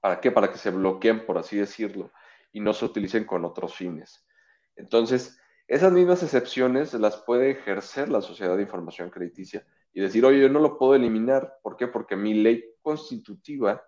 ¿Para 0.00 0.20
qué? 0.20 0.32
Para 0.32 0.50
que 0.50 0.58
se 0.58 0.72
bloqueen, 0.72 1.24
por 1.24 1.38
así 1.38 1.56
decirlo, 1.56 2.10
y 2.50 2.58
no 2.58 2.72
se 2.72 2.84
utilicen 2.84 3.26
con 3.26 3.44
otros 3.44 3.76
fines. 3.76 4.26
Entonces, 4.74 5.38
esas 5.68 5.92
mismas 5.92 6.22
excepciones 6.22 6.94
las 6.94 7.18
puede 7.18 7.50
ejercer 7.50 8.08
la 8.08 8.20
sociedad 8.20 8.56
de 8.56 8.62
información 8.62 9.10
crediticia 9.10 9.64
y 9.92 10.00
decir, 10.00 10.24
oye, 10.24 10.40
yo 10.40 10.48
no 10.48 10.58
lo 10.58 10.76
puedo 10.76 10.96
eliminar. 10.96 11.58
¿Por 11.62 11.76
qué? 11.76 11.86
Porque 11.86 12.16
mi 12.16 12.34
ley 12.34 12.64
constitutiva, 12.82 13.84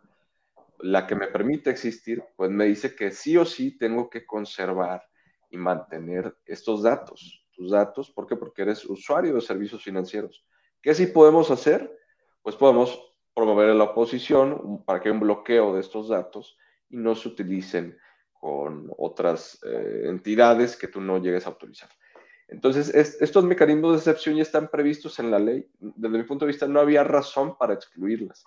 la 0.78 1.06
que 1.06 1.16
me 1.16 1.26
permite 1.26 1.70
existir, 1.70 2.22
pues 2.36 2.50
me 2.50 2.66
dice 2.66 2.94
que 2.94 3.10
sí 3.10 3.36
o 3.36 3.44
sí 3.44 3.76
tengo 3.76 4.08
que 4.08 4.24
conservar 4.24 5.02
y 5.50 5.56
mantener 5.56 6.36
estos 6.46 6.82
datos 6.84 7.40
datos. 7.68 8.10
¿Por 8.10 8.26
qué? 8.26 8.36
Porque 8.36 8.62
eres 8.62 8.84
usuario 8.84 9.34
de 9.34 9.40
servicios 9.40 9.82
financieros. 9.82 10.44
¿Qué 10.80 10.94
sí 10.94 11.06
podemos 11.06 11.50
hacer? 11.50 11.98
Pues 12.42 12.56
podemos 12.56 12.98
promover 13.34 13.74
la 13.74 13.84
oposición 13.84 14.82
para 14.84 15.00
que 15.00 15.08
haya 15.08 15.14
un 15.14 15.20
bloqueo 15.20 15.74
de 15.74 15.80
estos 15.80 16.08
datos 16.08 16.56
y 16.88 16.96
no 16.96 17.14
se 17.14 17.28
utilicen 17.28 17.98
con 18.40 18.90
otras 18.96 19.60
eh, 19.64 20.04
entidades 20.06 20.76
que 20.76 20.88
tú 20.88 21.00
no 21.00 21.18
llegues 21.18 21.46
a 21.46 21.50
autorizar. 21.50 21.90
Entonces, 22.48 22.92
estos 23.20 23.44
mecanismos 23.44 23.92
de 23.92 23.98
excepción 23.98 24.34
ya 24.34 24.42
están 24.42 24.68
previstos 24.68 25.20
en 25.20 25.30
la 25.30 25.38
ley. 25.38 25.70
Desde 25.78 26.18
mi 26.18 26.24
punto 26.24 26.46
de 26.46 26.50
vista, 26.50 26.66
no 26.66 26.80
había 26.80 27.04
razón 27.04 27.56
para 27.56 27.74
excluirlas. 27.74 28.44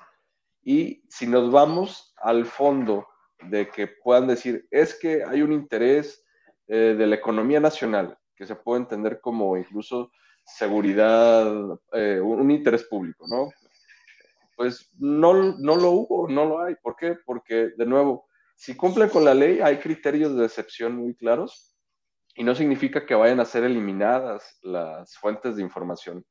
Y 0.61 1.05
si 1.07 1.25
nos 1.25 1.51
vamos 1.51 2.13
al 2.17 2.45
fondo 2.45 3.07
de 3.43 3.69
que 3.69 3.87
puedan 3.87 4.27
decir, 4.27 4.67
es 4.71 4.99
que 4.99 5.23
hay 5.23 5.41
un 5.41 5.53
interés 5.53 6.25
eh, 6.67 6.95
de 6.97 7.07
la 7.07 7.15
economía 7.15 7.61
nacional 7.61 8.17
que 8.35 8.45
se 8.45 8.55
puede 8.55 8.81
entender 8.81 9.21
como 9.21 9.55
incluso 9.55 10.11
seguridad, 10.43 11.47
eh, 11.93 12.19
un 12.19 12.51
interés 12.51 12.83
público, 12.83 13.25
¿no? 13.29 13.51
Pues 14.57 14.91
no, 14.99 15.33
no 15.33 15.75
lo 15.77 15.91
hubo, 15.91 16.27
no 16.27 16.45
lo 16.45 16.61
hay. 16.61 16.75
¿Por 16.75 16.95
qué? 16.95 17.15
Porque, 17.25 17.69
de 17.77 17.85
nuevo, 17.85 18.27
si 18.63 18.77
cumplen 18.77 19.09
con 19.09 19.25
la 19.25 19.33
ley, 19.33 19.59
hay 19.59 19.77
criterios 19.79 20.37
de 20.37 20.45
excepción 20.45 20.95
muy 20.95 21.13
claros 21.15 21.75
y 22.33 22.45
no 22.45 22.55
significa 22.55 23.05
que 23.05 23.13
vayan 23.13 23.41
a 23.41 23.45
ser 23.45 23.65
eliminadas 23.65 24.57
las 24.61 25.17
fuentes 25.17 25.57
de 25.57 25.61
información 25.61 26.25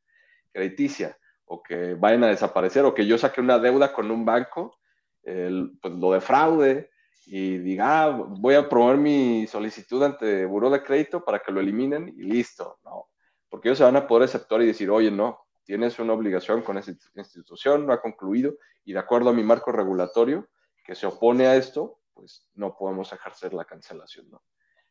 crediticia 0.50 1.18
o 1.44 1.62
que 1.62 1.92
vayan 1.92 2.24
a 2.24 2.28
desaparecer 2.28 2.86
o 2.86 2.94
que 2.94 3.06
yo 3.06 3.18
saque 3.18 3.42
una 3.42 3.58
deuda 3.58 3.92
con 3.92 4.10
un 4.10 4.24
banco, 4.24 4.78
pues 5.22 5.92
lo 5.92 6.12
defraude 6.12 6.88
y 7.26 7.58
diga, 7.58 8.04
ah, 8.04 8.08
voy 8.08 8.54
a 8.54 8.66
promover 8.66 8.96
mi 8.96 9.46
solicitud 9.46 10.02
ante 10.02 10.46
Buró 10.46 10.70
de 10.70 10.82
Crédito 10.82 11.22
para 11.22 11.38
que 11.40 11.52
lo 11.52 11.60
eliminen 11.60 12.14
y 12.16 12.22
listo, 12.22 12.78
¿no? 12.82 13.10
Porque 13.50 13.68
ellos 13.68 13.76
se 13.76 13.84
van 13.84 13.96
a 13.96 14.06
poder 14.06 14.24
aceptar 14.24 14.62
y 14.62 14.66
decir, 14.68 14.88
oye, 14.88 15.10
no, 15.10 15.38
tienes 15.64 15.98
una 15.98 16.14
obligación 16.14 16.62
con 16.62 16.78
esa 16.78 16.92
institución, 17.14 17.84
no 17.86 17.92
ha 17.92 18.00
concluido 18.00 18.54
y 18.86 18.94
de 18.94 19.00
acuerdo 19.00 19.28
a 19.28 19.34
mi 19.34 19.42
marco 19.42 19.70
regulatorio 19.70 20.48
que 20.82 20.94
se 20.94 21.06
opone 21.06 21.46
a 21.46 21.56
esto, 21.56 21.98
pues 22.14 22.48
no 22.54 22.76
podemos 22.76 23.12
ejercer 23.12 23.54
la 23.54 23.64
cancelación, 23.64 24.30
¿no? 24.30 24.42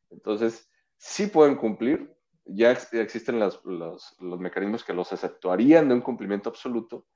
Entonces, 0.10 0.70
sí 0.98 1.28
pueden 1.28 1.56
cumplir, 1.56 2.16
ya 2.46 2.72
existen 2.72 3.40
los, 3.40 3.64
los 3.66 4.40
mecanismos 4.40 4.84
que 4.84 4.94
los 4.94 5.12
exceptuarían 5.12 5.88
de 5.88 5.96
un 5.96 6.02
cumplimiento 6.02 6.50
absoluto, 6.50 7.08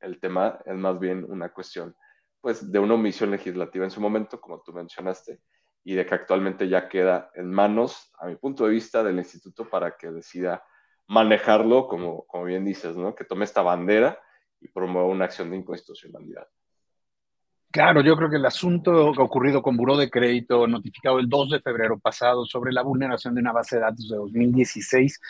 el 0.00 0.20
tema 0.20 0.60
es 0.66 0.76
más 0.76 0.98
bien 0.98 1.24
una 1.24 1.52
cuestión 1.52 1.96
pues 2.44 2.70
de 2.70 2.78
una 2.78 2.92
omisión 2.92 3.30
legislativa 3.30 3.86
en 3.86 3.90
su 3.90 4.02
momento, 4.02 4.38
como 4.38 4.60
tú 4.60 4.70
mencionaste, 4.74 5.40
y 5.82 5.94
de 5.94 6.04
que 6.04 6.14
actualmente 6.14 6.68
ya 6.68 6.90
queda 6.90 7.30
en 7.34 7.50
manos, 7.50 8.12
a 8.18 8.26
mi 8.26 8.36
punto 8.36 8.66
de 8.66 8.70
vista, 8.70 9.02
del 9.02 9.16
instituto 9.16 9.66
para 9.66 9.96
que 9.96 10.10
decida 10.10 10.62
manejarlo, 11.06 11.88
como, 11.88 12.26
como 12.26 12.44
bien 12.44 12.66
dices, 12.66 12.98
¿no? 12.98 13.14
Que 13.14 13.24
tome 13.24 13.46
esta 13.46 13.62
bandera 13.62 14.20
y 14.60 14.68
promueva 14.68 15.08
una 15.08 15.24
acción 15.24 15.48
de 15.48 15.56
inconstitucionalidad. 15.56 16.46
Claro, 17.74 18.02
yo 18.02 18.16
creo 18.16 18.30
que 18.30 18.36
el 18.36 18.46
asunto 18.46 19.08
ocurrido 19.08 19.60
con 19.60 19.76
Buró 19.76 19.96
de 19.96 20.08
Crédito, 20.08 20.64
notificado 20.68 21.18
el 21.18 21.28
2 21.28 21.50
de 21.50 21.60
febrero 21.60 21.98
pasado 21.98 22.44
sobre 22.46 22.70
la 22.70 22.82
vulneración 22.82 23.34
de 23.34 23.40
una 23.40 23.50
base 23.50 23.74
de 23.74 23.82
datos 23.82 24.08
de 24.08 24.16
2016, 24.16 25.20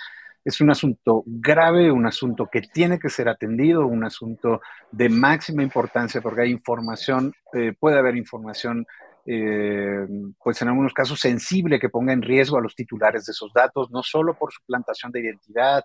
es 0.44 0.60
un 0.60 0.68
asunto 0.68 1.22
grave, 1.24 1.90
un 1.90 2.04
asunto 2.04 2.46
que 2.52 2.60
tiene 2.60 2.98
que 2.98 3.08
ser 3.08 3.30
atendido, 3.30 3.86
un 3.86 4.04
asunto 4.04 4.60
de 4.92 5.08
máxima 5.08 5.62
importancia 5.62 6.20
porque 6.20 6.42
hay 6.42 6.50
información, 6.50 7.32
eh, 7.54 7.72
puede 7.80 7.98
haber 7.98 8.14
información, 8.14 8.86
eh, 9.24 10.06
pues 10.42 10.60
en 10.60 10.68
algunos 10.68 10.92
casos 10.92 11.18
sensible 11.18 11.80
que 11.80 11.88
ponga 11.88 12.12
en 12.12 12.20
riesgo 12.20 12.58
a 12.58 12.60
los 12.60 12.74
titulares 12.74 13.24
de 13.24 13.32
esos 13.32 13.54
datos, 13.54 13.90
no 13.90 14.02
solo 14.02 14.34
por 14.34 14.52
su 14.52 14.60
plantación 14.66 15.10
de 15.12 15.20
identidad, 15.20 15.82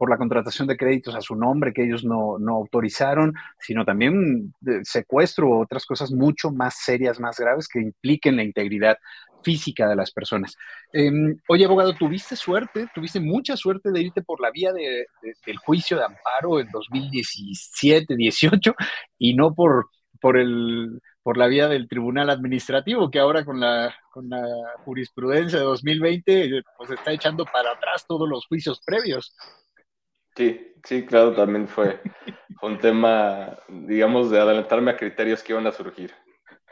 por 0.00 0.08
la 0.08 0.16
contratación 0.16 0.66
de 0.66 0.78
créditos 0.78 1.14
a 1.14 1.20
su 1.20 1.36
nombre 1.36 1.74
que 1.74 1.84
ellos 1.84 2.06
no, 2.06 2.38
no 2.38 2.56
autorizaron, 2.56 3.34
sino 3.58 3.84
también 3.84 4.54
secuestro 4.82 5.50
o 5.50 5.62
otras 5.62 5.84
cosas 5.84 6.10
mucho 6.10 6.50
más 6.50 6.76
serias, 6.82 7.20
más 7.20 7.38
graves 7.38 7.68
que 7.68 7.80
impliquen 7.80 8.36
la 8.36 8.42
integridad 8.42 8.96
física 9.42 9.86
de 9.86 9.96
las 9.96 10.10
personas. 10.10 10.56
Em, 10.94 11.36
oye, 11.48 11.66
abogado, 11.66 11.92
tuviste 11.92 12.34
suerte, 12.34 12.88
tuviste 12.94 13.20
mucha 13.20 13.58
suerte 13.58 13.90
de 13.90 14.00
irte 14.00 14.22
por 14.22 14.40
la 14.40 14.50
vía 14.50 14.72
de, 14.72 15.04
del 15.44 15.58
juicio 15.58 15.98
de 15.98 16.04
amparo 16.04 16.60
en 16.60 16.70
2017, 16.72 18.16
18 18.16 18.74
y 19.18 19.34
no 19.34 19.54
por, 19.54 19.90
por, 20.18 20.38
el, 20.38 20.98
por 21.22 21.36
la 21.36 21.46
vía 21.46 21.68
del 21.68 21.88
tribunal 21.88 22.30
administrativo, 22.30 23.10
que 23.10 23.18
ahora 23.18 23.44
con 23.44 23.60
la, 23.60 23.94
con 24.14 24.30
la 24.30 24.42
jurisprudencia 24.82 25.58
de 25.58 25.64
2020 25.66 26.62
pues 26.78 26.90
está 26.90 27.12
echando 27.12 27.44
para 27.44 27.72
atrás 27.72 28.06
todos 28.08 28.26
los 28.26 28.46
juicios 28.46 28.80
previos. 28.86 29.36
Sí, 30.40 30.58
sí, 30.84 31.04
claro, 31.04 31.34
también 31.34 31.68
fue 31.68 32.00
un 32.62 32.78
tema, 32.78 33.58
digamos, 33.68 34.30
de 34.30 34.40
adelantarme 34.40 34.90
a 34.90 34.96
criterios 34.96 35.42
que 35.42 35.52
iban 35.52 35.66
a 35.66 35.70
surgir. 35.70 36.14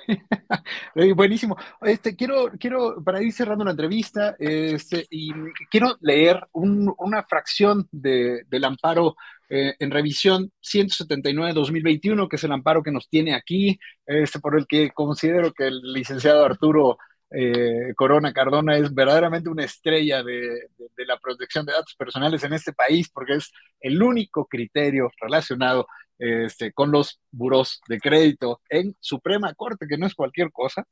Buenísimo. 1.15 1.55
Este, 1.83 2.17
quiero, 2.17 2.51
quiero, 2.59 3.05
para 3.05 3.23
ir 3.23 3.31
cerrando 3.31 3.67
la 3.67 3.73
entrevista, 3.73 4.35
este, 4.39 5.07
y 5.11 5.29
quiero 5.71 5.99
leer 6.01 6.47
una 6.55 7.25
fracción 7.25 7.87
de, 7.93 8.45
del 8.49 8.65
amparo 8.65 9.17
eh, 9.51 9.75
en 9.79 9.91
revisión 9.91 10.51
179-2021, 10.63 12.27
que 12.27 12.37
es 12.37 12.45
el 12.45 12.53
amparo 12.53 12.83
que 12.83 12.91
nos 12.91 13.11
tiene 13.11 13.35
aquí, 13.35 13.79
este, 14.07 14.41
por 14.41 14.59
el 14.59 14.67
que 14.67 14.93
considero 14.93 15.53
que 15.53 15.67
el 15.67 15.83
licenciado 15.93 16.43
Arturo 16.43 16.97
eh, 17.31 17.93
Corona 17.95 18.33
Cardona 18.33 18.77
es 18.77 18.93
verdaderamente 18.95 19.51
una 19.51 19.65
estrella 19.65 20.23
de, 20.23 20.69
de, 20.97 21.07
la 21.07 21.19
protección 21.19 21.67
de 21.67 21.73
datos 21.73 21.95
personales 21.95 22.43
en 22.45 22.55
este 22.55 22.73
país, 22.73 23.11
porque 23.11 23.35
es 23.35 23.53
el 23.81 24.03
único 24.03 24.47
criterio 24.47 25.11
relacionado 25.21 25.87
este, 26.19 26.73
con 26.73 26.91
los 26.91 27.21
buros 27.31 27.81
de 27.89 28.01
crédito 28.01 28.61
en 28.69 28.97
Suprema 29.01 29.55
Corte, 29.55 29.87
que 29.89 29.99
no 29.99 30.07
es 30.07 30.15
cualquier 30.15 30.51
cosa. 30.53 30.85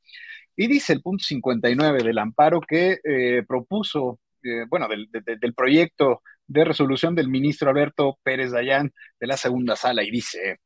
Y 0.55 0.67
dice 0.67 0.93
el 0.93 1.01
punto 1.01 1.23
59 1.23 2.03
del 2.03 2.17
amparo 2.17 2.61
que 2.61 2.99
eh, 3.03 3.43
propuso, 3.47 4.19
eh, 4.43 4.65
bueno, 4.69 4.87
del, 4.87 5.09
del, 5.11 5.53
proyecto 5.53 6.21
de 6.47 6.65
resolución 6.65 7.15
del 7.15 7.29
ministro 7.29 7.69
Alberto 7.69 8.19
Pérez 8.23 8.51
Dayán 8.51 8.93
de 9.19 9.27
la 9.27 9.37
segunda 9.37 9.75
sala, 9.75 10.03
y 10.03 10.11
dice, 10.11 10.59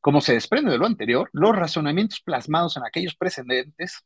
como 0.00 0.20
se 0.20 0.34
desprende 0.34 0.70
de 0.72 0.78
lo 0.78 0.86
anterior, 0.86 1.28
los 1.32 1.54
razonamientos 1.54 2.20
plasmados 2.20 2.76
en 2.76 2.84
aquellos 2.84 3.14
precedentes 3.16 4.04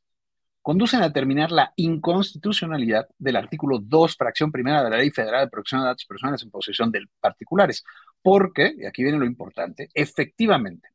conducen 0.70 1.02
a 1.02 1.08
determinar 1.08 1.50
la 1.50 1.72
inconstitucionalidad 1.74 3.08
del 3.18 3.34
artículo 3.34 3.80
2, 3.82 4.16
fracción 4.16 4.52
primera 4.52 4.84
de 4.84 4.90
la 4.90 4.98
Ley 4.98 5.10
Federal 5.10 5.44
de 5.44 5.50
Protección 5.50 5.80
de 5.80 5.88
Datos 5.88 6.04
Personales 6.04 6.44
en 6.44 6.50
posesión 6.52 6.92
de 6.92 7.06
particulares, 7.18 7.82
porque, 8.22 8.76
y 8.78 8.86
aquí 8.86 9.02
viene 9.02 9.18
lo 9.18 9.26
importante, 9.26 9.88
efectivamente, 9.94 10.90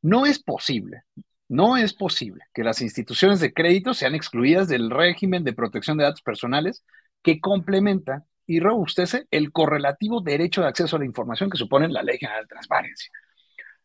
no 0.00 0.24
es 0.24 0.42
posible, 0.42 1.02
no 1.46 1.76
es 1.76 1.92
posible 1.92 2.44
que 2.54 2.64
las 2.64 2.80
instituciones 2.80 3.38
de 3.40 3.52
crédito 3.52 3.92
sean 3.92 4.14
excluidas 4.14 4.66
del 4.68 4.88
régimen 4.88 5.44
de 5.44 5.52
protección 5.52 5.98
de 5.98 6.04
datos 6.04 6.22
personales 6.22 6.82
que 7.22 7.38
complementa 7.38 8.24
y 8.46 8.60
robustece 8.60 9.26
el 9.30 9.52
correlativo 9.52 10.22
derecho 10.22 10.62
de 10.62 10.68
acceso 10.68 10.96
a 10.96 11.00
la 11.00 11.04
información 11.04 11.50
que 11.50 11.58
supone 11.58 11.86
la 11.88 12.02
Ley 12.02 12.16
General 12.16 12.44
de 12.44 12.48
Transparencia. 12.48 13.12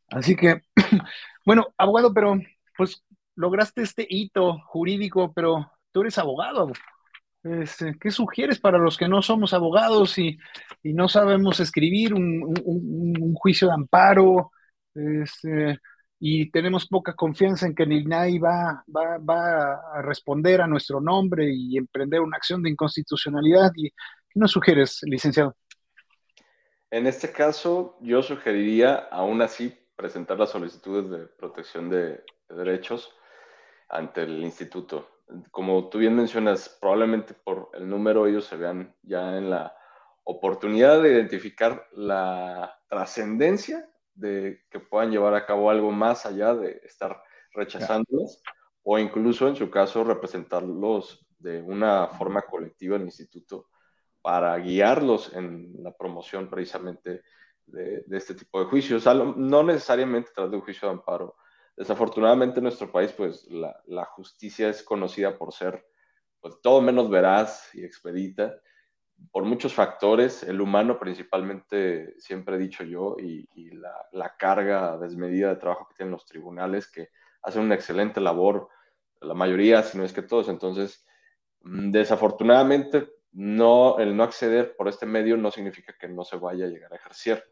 Así 0.09 0.37
que, 0.37 0.61
bueno, 1.45 1.67
abogado, 1.77 2.13
pero 2.13 2.39
pues 2.77 3.03
lograste 3.37 3.83
este 3.83 4.05
hito 4.09 4.59
jurídico, 4.65 5.31
pero 5.33 5.71
tú 5.91 6.01
eres 6.01 6.17
abogado. 6.17 6.71
Este, 7.43 7.95
¿Qué 7.99 8.11
sugieres 8.11 8.59
para 8.59 8.77
los 8.77 8.97
que 8.97 9.07
no 9.07 9.21
somos 9.21 9.53
abogados 9.53 10.17
y, 10.17 10.37
no 10.83 11.07
sabemos 11.07 11.59
escribir 11.59 12.13
un, 12.13 13.33
juicio 13.35 13.67
de 13.67 13.73
amparo 13.73 14.51
este, 14.93 15.77
y 16.19 16.49
tenemos 16.49 16.87
poca 16.87 17.13
confianza 17.13 17.67
en 17.67 17.75
que 17.75 17.83
el 17.83 17.91
INAI 17.91 18.39
va, 18.39 18.83
a 18.87 20.01
responder 20.01 20.61
a 20.61 20.67
nuestro 20.67 20.99
nombre 20.99 21.53
y 21.53 21.77
emprender 21.77 22.21
una 22.21 22.37
acción 22.37 22.61
de 22.63 22.71
inconstitucionalidad? 22.71 23.71
¿Y 23.75 23.89
¿Qué 23.91 24.39
nos 24.39 24.51
sugieres, 24.51 24.99
licenciado? 25.03 25.55
En 26.89 27.05
este 27.05 27.31
caso, 27.31 27.97
yo 28.01 28.23
sugeriría 28.23 28.95
aún 29.11 29.41
así 29.41 29.77
presentar 29.95 30.39
las 30.39 30.51
solicitudes 30.51 31.09
de 31.09 31.27
protección 31.27 31.89
de 31.89 32.23
derechos 32.49 33.11
ante 33.89 34.23
el 34.23 34.43
instituto. 34.43 35.07
Como 35.51 35.89
tú 35.89 35.97
bien 35.97 36.15
mencionas, 36.15 36.77
probablemente 36.79 37.33
por 37.33 37.69
el 37.73 37.89
número 37.89 38.27
ellos 38.27 38.45
se 38.45 38.55
vean 38.55 38.95
ya 39.03 39.37
en 39.37 39.49
la 39.49 39.75
oportunidad 40.23 41.01
de 41.01 41.13
identificar 41.13 41.87
la 41.93 42.79
trascendencia 42.89 43.89
de 44.13 44.61
que 44.69 44.79
puedan 44.79 45.11
llevar 45.11 45.35
a 45.35 45.45
cabo 45.45 45.69
algo 45.69 45.91
más 45.91 46.25
allá 46.25 46.53
de 46.53 46.81
estar 46.83 47.21
rechazándolos 47.53 48.41
o 48.83 48.97
incluso 48.97 49.47
en 49.47 49.55
su 49.55 49.69
caso 49.69 50.03
representarlos 50.03 51.25
de 51.39 51.61
una 51.61 52.07
forma 52.07 52.41
colectiva 52.41 52.95
en 52.95 53.03
el 53.03 53.07
instituto 53.07 53.67
para 54.21 54.57
guiarlos 54.57 55.33
en 55.33 55.73
la 55.83 55.91
promoción 55.91 56.49
precisamente 56.49 57.23
de, 57.65 58.03
este 58.11 58.33
tipo 58.33 58.59
de 58.59 58.65
juicios, 58.65 59.05
no 59.05 59.63
necesariamente 59.63 60.31
tras 60.33 60.49
de 60.49 60.57
un 60.57 60.63
juicio 60.63 60.87
de 60.87 60.95
amparo, 60.95 61.35
Desafortunadamente 61.77 62.59
en 62.59 62.63
nuestro 62.63 62.91
país, 62.91 63.13
pues 63.13 63.47
la, 63.49 64.05
justicia 64.05 64.67
es 64.67 64.83
conocida 64.83 65.37
por 65.37 65.53
ser 65.53 65.85
pues, 66.41 66.59
todo 66.61 66.81
menos 66.81 67.09
veraz 67.09 67.73
y 67.73 67.85
expedita 67.85 68.59
por 69.31 69.43
muchos 69.43 69.73
factores, 69.73 70.43
el 70.43 70.61
humano 70.61 70.99
principalmente, 70.99 72.19
siempre 72.19 72.55
he 72.55 72.59
dicho 72.59 72.83
yo, 72.83 73.15
y, 73.19 73.47
la, 74.11 74.35
carga 74.37 74.97
desmedida 74.97 75.49
de 75.49 75.55
trabajo 75.55 75.87
que 75.87 75.95
tienen 75.95 76.11
los 76.11 76.25
tribunales, 76.25 76.89
que 76.89 77.09
hacen 77.41 77.63
una 77.63 77.75
excelente 77.75 78.21
labor, 78.21 78.69
la 79.21 79.33
mayoría, 79.33 79.83
si 79.83 79.97
no 79.97 80.03
es 80.03 80.13
que 80.13 80.21
todos. 80.21 80.49
Entonces, 80.49 81.05
mm, 81.61 81.91
desafortunadamente, 81.91 83.09
no, 83.31 83.97
el 83.99 84.15
no 84.15 84.23
acceder 84.23 84.75
por 84.75 84.87
este 84.87 85.05
medio 85.05 85.37
no 85.37 85.51
significa 85.51 85.95
que 85.99 86.07
no 86.07 86.23
se 86.23 86.37
vaya 86.37 86.65
a 86.65 86.69
llegar 86.69 86.93
a 86.93 86.97
ejercer. 86.97 87.43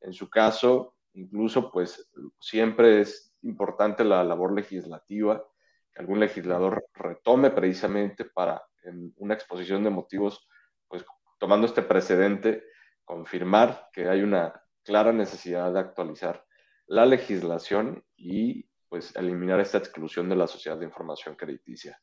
En 0.00 0.12
su 0.12 0.28
caso, 0.28 0.96
incluso, 1.14 1.70
pues 1.70 2.10
siempre 2.40 3.00
es 3.00 3.31
importante 3.42 4.04
la 4.04 4.24
labor 4.24 4.52
legislativa, 4.52 5.44
que 5.92 6.00
algún 6.00 6.20
legislador 6.20 6.86
retome 6.94 7.50
precisamente 7.50 8.24
para 8.24 8.62
en 8.84 9.12
una 9.18 9.34
exposición 9.34 9.84
de 9.84 9.90
motivos, 9.90 10.48
pues 10.88 11.04
tomando 11.38 11.66
este 11.66 11.82
precedente, 11.82 12.64
confirmar 13.04 13.88
que 13.92 14.08
hay 14.08 14.22
una 14.22 14.62
clara 14.82 15.12
necesidad 15.12 15.72
de 15.72 15.80
actualizar 15.80 16.44
la 16.86 17.06
legislación 17.06 18.04
y 18.16 18.68
pues 18.88 19.14
eliminar 19.16 19.60
esta 19.60 19.78
exclusión 19.78 20.28
de 20.28 20.36
la 20.36 20.46
sociedad 20.46 20.78
de 20.78 20.84
información 20.84 21.34
crediticia. 21.34 22.00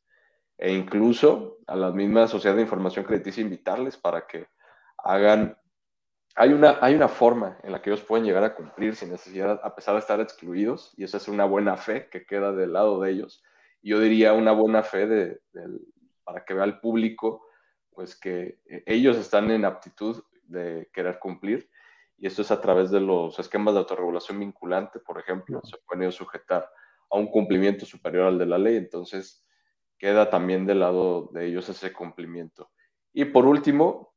E 0.58 0.73
incluso 0.73 1.60
a 1.67 1.75
la 1.75 1.91
misma 1.91 2.28
sociedad 2.28 2.56
de 2.56 2.63
información 2.63 3.06
crediticia 3.06 3.41
invitarles 3.41 3.95
para 3.97 4.25
que 4.25 4.47
hagan 4.97 5.58
hay 6.39 6.54
una, 6.54 6.78
hay 6.80 6.95
una 6.95 7.10
forma 7.10 7.58
en 7.63 7.73
la 7.73 7.82
que 7.82 7.89
ellos 7.89 8.06
pueden 8.06 8.25
llegar 8.25 8.45
a 8.45 8.56
cumplir 8.56 8.95
sin 8.95 9.10
necesidad, 9.10 9.60
a 9.62 9.75
pesar 9.75 9.95
de 9.95 9.99
estar 9.99 10.21
excluidos, 10.21 10.93
y 10.95 11.04
eso 11.04 11.17
es 11.17 11.28
una 11.28 11.43
buena 11.43 11.75
fe 11.75 12.08
que 12.10 12.25
queda 12.25 12.54
del 12.54 12.71
lado 12.71 13.02
de 13.02 13.12
ellos. 13.12 13.43
Yo 13.84 13.99
diría 13.99 14.32
una 14.32 14.54
buena 14.54 14.82
fe 14.82 15.06
de, 15.06 15.41
para 16.23 16.45
que 16.45 16.54
vea 16.54 16.63
el 16.63 16.80
público, 16.80 17.45
pues 17.91 18.17
que 18.17 18.62
ellos 18.86 19.17
están 19.17 19.52
en 19.52 19.65
aptitud 19.65 20.23
de 20.43 20.89
querer 20.93 21.19
cumplir, 21.19 21.69
y 22.17 22.28
esto 22.28 22.41
es 22.41 22.52
a 22.52 22.62
través 22.62 22.89
de 22.89 23.02
los 23.02 23.38
esquemas 23.38 23.73
de 23.73 23.82
autorregulación 23.82 24.39
vinculante, 24.39 24.99
por 24.99 25.19
ejemplo, 25.19 25.60
se 25.65 25.75
pueden 25.86 26.04
ellos 26.04 26.15
sujetar 26.15 26.69
a 27.10 27.17
un 27.17 27.28
cumplimiento 27.28 27.86
superior 27.86 28.28
al 28.28 28.38
de 28.38 28.45
la 28.45 28.58
ley, 28.58 28.78
entonces 28.78 29.45
queda 29.97 30.30
también 30.30 30.65
del 30.65 30.80
lado 30.80 31.32
de 31.34 31.47
ellos 31.47 31.67
ese 31.67 31.91
cumplimiento. 31.91 32.71
Y 33.12 33.25
por 33.25 33.45
último, 33.45 34.09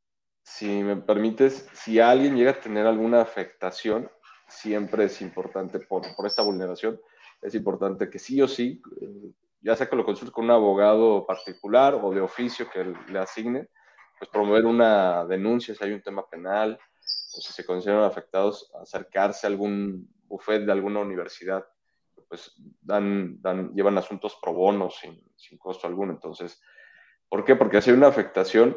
si 0.42 0.82
me 0.82 0.96
permites, 0.96 1.68
si 1.72 2.00
alguien 2.00 2.36
llega 2.36 2.52
a 2.52 2.60
tener 2.60 2.86
alguna 2.86 3.20
afectación, 3.20 4.10
siempre 4.48 5.04
es 5.04 5.20
importante 5.20 5.80
por, 5.80 6.04
esta 6.24 6.42
vulneración, 6.42 7.00
es 7.40 7.54
importante 7.54 8.10
que 8.10 8.18
sí 8.18 8.40
o 8.42 8.48
sí, 8.48 8.82
eh, 9.00 9.32
ya 9.60 9.76
sea 9.76 9.88
que 9.88 9.96
lo 9.96 10.04
consulte 10.04 10.32
con 10.32 10.44
un 10.44 10.50
abogado 10.50 11.24
particular 11.26 11.94
o 11.94 12.12
de 12.12 12.20
oficio 12.20 12.68
que 12.70 12.92
le 13.08 13.18
asigne, 13.18 13.68
pues 14.18 14.30
promover 14.30 14.66
una 14.66 15.24
denuncia 15.24 15.74
si 15.74 15.84
hay 15.84 15.92
un 15.92 16.02
tema 16.02 16.28
penal 16.28 16.78
o 17.34 17.40
si 17.40 17.52
se 17.52 17.64
consideran 17.64 18.04
afectados, 18.04 18.70
acercarse 18.80 19.46
a 19.46 19.50
algún 19.50 20.08
bufet 20.26 20.64
de 20.64 20.72
alguna 20.72 21.00
universidad, 21.00 21.64
pues 22.28 22.54
dan, 22.80 23.40
llevan 23.74 23.98
asuntos 23.98 24.38
pro 24.40 24.52
bono 24.52 24.90
sin, 24.90 25.22
sin 25.36 25.58
costo 25.58 25.86
alguno. 25.86 26.12
Entonces, 26.12 26.60
¿por 27.28 27.44
qué? 27.44 27.56
Porque 27.56 27.80
si 27.80 27.90
hay 27.90 27.96
una 27.96 28.08
afectación, 28.08 28.76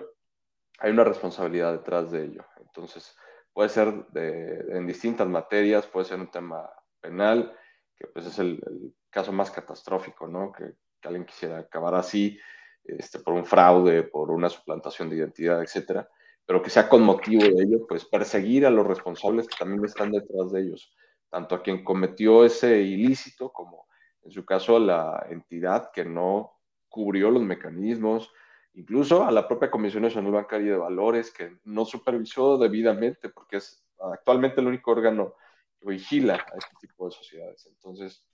hay 0.80 0.92
una 0.92 1.04
responsabilidad 1.04 1.74
detrás 1.74 2.12
de 2.12 2.26
ello. 2.26 2.46
Entonces, 2.60 3.16
puede 3.54 3.70
ser 3.70 4.06
en 4.14 4.86
distintas 4.86 5.28
materias, 5.28 5.88
puede 5.88 6.06
ser 6.06 6.20
un 6.20 6.30
tema 6.30 6.70
penal, 7.00 7.56
que 7.96 8.08
pues 8.08 8.26
es 8.26 8.40
el, 8.40 8.62
caso 9.10 9.32
más 9.32 9.50
catastrófico, 9.50 10.28
¿no? 10.28 10.52
Que, 10.52 10.74
alguien 11.04 11.26
quisiera 11.26 11.60
acabar 11.60 11.94
así, 11.94 12.40
este, 12.84 13.20
por 13.20 13.36
un 13.36 13.46
fraude, 13.46 14.02
por 14.02 14.32
una 14.32 14.50
suplantación 14.50 15.08
de 15.08 15.18
identidad, 15.18 15.62
etcétera, 15.62 16.10
pero 16.48 16.64
que 16.64 16.72
sea 16.72 16.90
con 16.90 17.04
motivo 17.04 17.44
de 17.44 17.64
ello, 17.64 17.86
pues 17.88 18.06
perseguir 18.06 18.66
a 18.66 18.72
los 18.72 18.88
responsables 18.88 19.48
que 19.48 19.56
también 19.56 19.86
están 19.86 20.12
detrás 20.12 20.52
de 20.52 20.62
ellos, 20.62 20.96
tanto 21.30 21.54
a 21.54 21.62
quien 21.62 21.84
cometió 21.84 22.44
ese 22.44 22.82
ilícito 22.82 23.52
como, 23.54 23.86
en 24.24 24.32
su 24.32 24.44
caso, 24.44 24.80
la 24.80 25.28
entidad 25.30 25.92
que 25.94 26.06
no 26.06 26.58
cubrió 26.90 27.30
los 27.30 27.44
mecanismos, 27.44 28.34
incluso 28.76 29.24
a 29.24 29.32
la 29.32 29.48
propia 29.48 29.72
Comisión 29.72 30.04
Nacional 30.04 30.32
Bancaria 30.32 30.72
de 30.72 30.78
Valores, 30.78 31.32
que 31.32 31.58
no 31.64 31.86
supervisó 31.86 32.58
debidamente, 32.58 33.30
porque 33.30 33.58
es 33.58 33.84
actualmente 34.00 34.62
el 34.62 34.68
único 34.68 34.92
órgano 34.92 35.36
que 35.80 35.90
vigila 35.90 36.36
a 36.36 36.58
este 36.58 36.76
tipo 36.80 37.06
de 37.06 37.12
sociedades. 37.12 37.66
Entonces, 37.68 38.26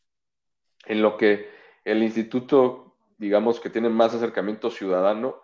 en 0.86 1.02
lo 1.02 1.18
que 1.18 1.50
el 1.86 2.04
instituto, 2.04 2.96
digamos 3.18 3.60
que 3.60 3.70
tiene 3.70 3.90
más 3.90 4.14
acercamiento 4.14 4.70
ciudadano, 4.70 5.42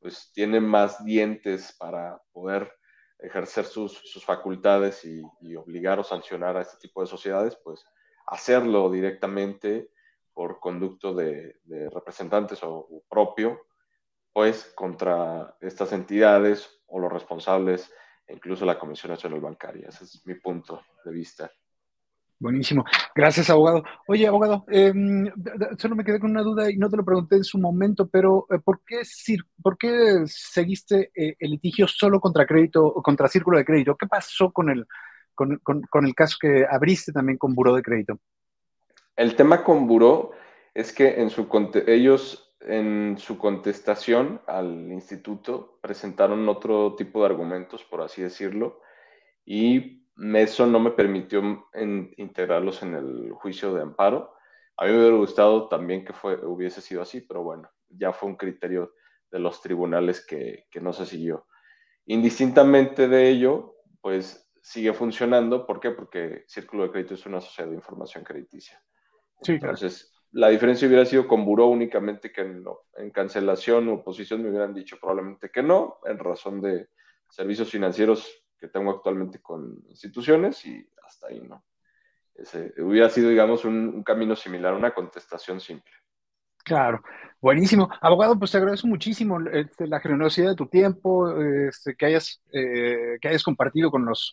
pues 0.00 0.30
tiene 0.32 0.60
más 0.60 1.04
dientes 1.04 1.76
para 1.78 2.20
poder 2.32 2.72
ejercer 3.18 3.64
sus, 3.64 4.24
facultades 4.24 5.04
y, 5.04 5.22
y, 5.40 5.54
obligar 5.54 6.00
o 6.00 6.04
sancionar 6.04 6.56
a 6.56 6.62
este 6.62 6.76
tipo 6.78 7.00
de 7.00 7.06
sociedades, 7.06 7.56
pues 7.62 7.84
hacerlo 8.26 8.90
directamente 8.90 9.90
por 10.34 10.60
conducto 10.60 11.14
de, 11.14 11.56
representantes 11.92 12.60
o, 12.62 13.02
propio, 13.08 13.66
pues 14.32 14.72
contra 14.74 15.56
estas 15.60 15.92
entidades 15.92 16.82
o 16.86 16.98
los 16.98 17.12
responsables, 17.12 17.92
e 18.26 18.34
incluso 18.34 18.64
la 18.64 18.78
Comisión 18.78 19.10
Nacional 19.10 19.40
Bancaria. 19.40 19.88
Ese 19.88 20.04
es 20.04 20.26
mi 20.26 20.34
punto 20.34 20.82
de 21.04 21.12
vista. 21.12 21.50
Buenísimo. 22.42 22.84
Gracias, 23.14 23.48
abogado. 23.50 23.84
Oye, 24.08 24.26
abogado, 24.26 24.64
em, 24.66 25.30
solo 25.78 25.94
me 25.94 26.02
quedé 26.02 26.18
con 26.18 26.32
una 26.32 26.42
duda 26.42 26.68
y 26.68 26.76
no 26.76 26.90
te 26.90 26.96
lo 26.96 27.04
pregunté 27.04 27.36
en 27.36 27.44
su 27.44 27.56
momento, 27.56 28.08
pero 28.08 28.46
eh, 28.50 28.58
¿por 28.58 28.80
qué, 28.84 29.02
por 29.62 29.78
qué 29.78 30.24
seguiste 30.26 31.12
eh, 31.14 31.36
el 31.38 31.52
litigio 31.52 31.86
solo 31.86 32.18
contra 32.18 32.44
crédito, 32.44 32.94
contra 32.94 33.28
círculo 33.28 33.58
de 33.58 33.64
crédito? 33.64 33.96
¿Qué 33.96 34.08
pasó 34.08 34.50
con 34.50 34.70
el, 34.70 34.86
con, 35.34 35.60
el 36.04 36.14
caso 36.16 36.36
que 36.40 36.66
abriste 36.68 37.12
también 37.12 37.38
con 37.38 37.54
Buró 37.54 37.76
de 37.76 37.82
Crédito? 37.82 38.18
El 39.14 39.36
tema 39.36 39.62
con 39.62 39.86
Buró 39.86 40.32
es 40.74 40.92
que 40.92 41.20
en 41.20 41.30
su, 41.30 41.46
ellos 41.86 42.51
en 42.66 43.16
su 43.18 43.38
contestación 43.38 44.40
al 44.46 44.92
instituto 44.92 45.78
presentaron 45.80 46.48
otro 46.48 46.94
tipo 46.94 47.20
de 47.20 47.26
argumentos, 47.26 47.84
por 47.84 48.02
así 48.02 48.22
decirlo, 48.22 48.80
y 49.44 50.06
eso 50.34 50.66
no 50.66 50.78
me 50.78 50.90
permitió 50.90 51.68
integrarlos 52.16 52.82
en 52.82 52.94
el 52.94 53.32
juicio 53.32 53.74
de 53.74 53.82
amparo. 53.82 54.34
A 54.76 54.84
mí 54.84 54.92
me 54.92 54.98
hubiera 54.98 55.16
gustado 55.16 55.68
también 55.68 56.04
que 56.04 56.12
fue, 56.12 56.34
hubiese 56.44 56.80
sido 56.80 57.02
así, 57.02 57.20
pero 57.20 57.42
bueno, 57.42 57.70
ya 57.88 58.12
fue 58.12 58.28
un 58.28 58.36
criterio 58.36 58.94
de 59.30 59.38
los 59.38 59.60
tribunales 59.60 60.24
que, 60.24 60.66
no 60.80 60.92
se 60.92 61.06
siguió. 61.06 61.46
Indistintamente 62.06 63.08
de 63.08 63.28
ello, 63.28 63.76
pues 64.00 64.50
sigue 64.60 64.92
funcionando. 64.92 65.66
¿Por 65.66 65.80
qué? 65.80 65.90
Porque 65.90 66.44
Círculo 66.46 66.84
de 66.84 66.90
Crédito 66.90 67.14
es 67.14 67.26
una 67.26 67.40
sociedad 67.40 67.70
de 67.70 67.76
información 67.76 68.24
crediticia. 68.24 68.82
Sí, 69.40 69.52
Entonces, 69.52 70.11
la 70.32 70.48
diferencia 70.48 70.88
hubiera 70.88 71.04
sido 71.04 71.28
con 71.28 71.44
Buró 71.44 71.66
únicamente 71.66 72.32
que 72.32 72.40
en, 72.40 73.10
cancelación 73.10 73.88
o 73.88 73.94
oposición 73.94 74.42
me 74.42 74.48
hubieran 74.48 74.72
dicho 74.72 74.98
probablemente 74.98 75.50
que 75.50 75.62
no, 75.62 75.98
en 76.06 76.18
razón 76.18 76.60
de 76.60 76.88
servicios 77.28 77.70
financieros 77.70 78.42
que 78.58 78.68
tengo 78.68 78.90
actualmente 78.90 79.40
con 79.40 79.82
instituciones 79.88 80.64
y 80.64 80.88
hasta 81.06 81.28
ahí, 81.28 81.40
¿no? 81.40 81.64
Ese, 82.34 82.72
hubiera 82.78 83.10
sido, 83.10 83.28
digamos, 83.28 83.64
un, 83.66 84.02
camino 84.02 84.34
similar, 84.34 84.72
una 84.72 84.94
contestación 84.94 85.60
simple. 85.60 85.92
Claro, 86.64 87.02
buenísimo. 87.40 87.90
Abogado, 88.00 88.38
pues 88.38 88.52
te 88.52 88.56
agradezco 88.56 88.86
muchísimo 88.86 89.38
este, 89.52 89.86
la 89.86 90.00
generosidad 90.00 90.50
de 90.50 90.56
tu 90.56 90.66
tiempo, 90.66 91.36
este, 91.38 91.94
que, 91.94 92.06
hayas, 92.06 92.40
eh, 92.52 93.18
que 93.20 93.28
hayas 93.28 93.42
compartido 93.42 93.90
con 93.90 94.06
los 94.06 94.32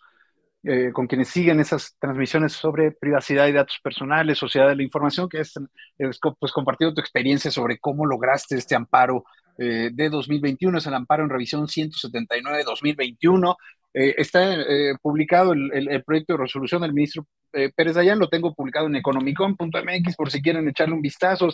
eh, 0.64 0.91
con 0.93 1.07
quienes 1.07 1.30
siguen 1.30 1.60
esas 1.60 1.95
transmisiones 1.99 2.53
sobre 2.53 2.91
privacidad 2.91 3.47
y 3.47 3.53
datos 3.53 3.80
personales, 3.84 4.38
sociedad 4.38 4.68
de 4.68 4.76
la 4.76 4.84
información, 4.84 5.30
que 5.30 5.39
es 5.39 5.53
pues, 5.97 6.51
compartido 6.51 6.93
tu 6.93 7.01
experiencia 7.01 7.49
sobre 7.51 7.80
cómo 7.80 8.05
lograste 8.05 8.55
este 8.55 8.76
amparo 8.76 9.24
eh, 9.57 9.89
de 9.93 10.10
2021, 10.10 10.78
es 10.78 10.88
el 10.88 10.93
amparo 10.93 11.24
en 11.24 11.30
revisión 11.30 11.68
179-2021, 11.68 13.55
eh, 13.93 14.16
está 14.18 14.53
eh, 14.53 14.95
publicado 15.01 15.53
el, 15.53 16.03
proyecto 16.05 16.34
de 16.34 16.43
resolución 16.43 16.84
del 16.84 16.93
ministro 16.93 17.26
eh, 17.53 17.72
Pérez 17.76 17.95
Dayan, 17.95 18.20
lo 18.20 18.30
tengo 18.30 18.53
publicado 18.53 18.86
en 18.86 18.95
economicon.mx 18.95 20.16
por 20.16 20.30
si 20.30 20.41
quieren 20.41 20.68
echarle 20.68 20.93
un 20.93 21.01
vistazo. 21.01 21.49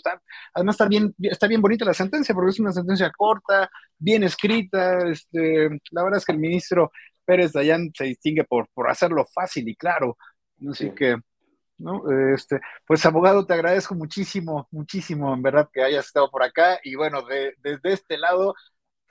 Además 0.53 0.75
está 0.75 0.87
bien, 0.87 1.15
está 1.19 1.47
bien 1.47 1.61
bonita 1.61 1.85
la 1.85 1.93
sentencia 1.93 2.35
porque 2.35 2.51
es 2.51 2.59
una 2.59 2.73
sentencia 2.73 3.09
corta, 3.15 3.69
bien 3.97 4.23
escrita. 4.23 5.07
Este, 5.09 5.69
la 5.91 6.03
verdad 6.03 6.17
es 6.17 6.25
que 6.25 6.33
el 6.33 6.39
ministro 6.39 6.91
Pérez 7.25 7.51
Dayan 7.51 7.91
se 7.93 8.05
distingue 8.05 8.43
por, 8.43 8.67
por 8.73 8.89
hacerlo 8.89 9.25
fácil 9.33 9.67
y 9.67 9.75
claro. 9.75 10.17
Así 10.69 10.91
que, 10.91 11.17
¿no? 11.77 12.03
Este, 12.33 12.59
pues 12.85 13.05
abogado, 13.05 13.45
te 13.45 13.53
agradezco 13.53 13.95
muchísimo, 13.95 14.67
muchísimo 14.71 15.33
en 15.33 15.41
verdad 15.41 15.69
que 15.71 15.83
hayas 15.83 16.05
estado 16.05 16.29
por 16.29 16.43
acá 16.43 16.79
y 16.83 16.95
bueno, 16.95 17.23
desde 17.23 17.93
este 17.93 18.17
lado, 18.17 18.55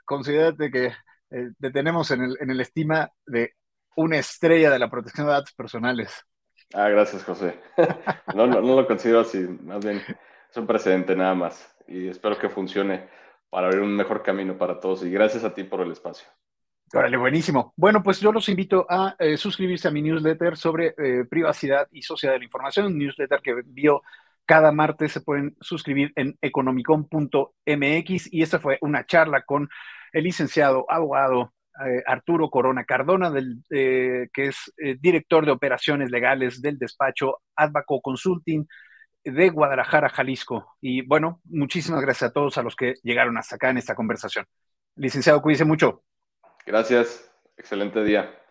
considérate 0.05 0.71
que 0.71 0.87
eh, 1.31 1.51
te 1.61 1.71
tenemos 1.71 2.11
en 2.11 2.23
el, 2.23 2.37
en 2.41 2.51
el 2.51 2.61
estima 2.61 3.11
de 3.27 3.53
una 3.97 4.19
estrella 4.19 4.71
de 4.71 4.79
la 4.79 4.91
protección 4.91 5.27
de 5.27 5.33
datos 5.35 5.53
personales. 5.53 6.25
Ah, 6.73 6.89
gracias, 6.89 7.25
José. 7.25 7.61
No, 8.35 8.47
no, 8.47 8.61
no, 8.61 8.75
lo 8.75 8.87
considero 8.87 9.21
así, 9.21 9.39
más 9.39 9.85
bien 9.85 10.03
es 10.51 10.57
un 10.57 10.67
precedente 10.67 11.15
nada 11.15 11.35
más 11.35 11.77
y 11.87 12.09
espero 12.09 12.39
que 12.39 12.49
funcione 12.49 13.09
para 13.51 13.67
abrir 13.67 13.83
un 13.83 13.95
mejor 13.95 14.23
camino 14.23 14.59
para 14.59 14.81
todos 14.81 15.05
y 15.05 15.11
gracias 15.11 15.45
a 15.45 15.55
ti 15.55 15.63
por 15.63 15.81
el 15.81 15.93
espacio. 15.93 16.27
Órale, 16.97 17.17
buenísimo. 17.17 17.73
Bueno, 17.77 18.05
pues 18.05 18.21
yo 18.21 18.31
los 18.31 18.49
invito 18.49 18.87
a 18.89 19.17
eh, 19.19 19.37
suscribirse 19.37 19.89
a 19.89 19.91
mi 19.91 20.01
newsletter 20.01 20.57
sobre 20.57 20.95
eh, 20.97 21.25
privacidad 21.29 21.89
y 21.91 22.03
sociedad 22.03 22.35
de 22.35 22.39
la 22.39 22.45
información, 22.45 22.97
newsletter 22.97 23.41
que 23.43 23.51
envío 23.51 24.03
cada 24.47 24.71
martes, 24.71 25.11
se 25.11 25.21
pueden 25.21 25.57
suscribir 25.61 26.13
en 26.15 26.39
economicon.mx 26.41 28.33
y 28.33 28.43
esta 28.43 28.61
fue 28.61 28.79
una 28.81 29.05
charla 29.07 29.43
con 29.43 29.69
el 30.13 30.23
licenciado 30.23 30.87
abogado 30.89 31.53
eh, 31.85 32.05
Arturo 32.07 32.49
Corona 32.49 32.85
Cardona, 32.85 33.33
que 33.69 34.29
es 34.37 34.73
director 35.01 35.47
de 35.47 35.51
operaciones 35.51 36.13
legales 36.13 36.63
del 36.63 36.79
despacho 36.79 37.41
Advaco 37.57 38.01
Consulting 38.03 38.69
de 39.25 39.49
Guadalajara, 39.49 40.11
Jalisco. 40.11 40.77
Y 40.81 41.05
bueno, 41.05 41.41
muchísimas 41.47 42.03
gracias 42.03 42.31
a 42.31 42.33
todos 42.33 42.57
a 42.57 42.63
los 42.63 42.77
que 42.77 42.95
llegaron 43.03 43.37
hasta 43.37 43.57
acá 43.57 43.71
en 43.71 43.79
esta 43.79 43.97
conversación. 43.97 44.47
Licenciado, 44.95 45.43
cuídese 45.43 45.65
mucho. 45.65 46.05
Gracias. 46.67 47.31
Excelente 47.57 48.03
día. 48.05 48.44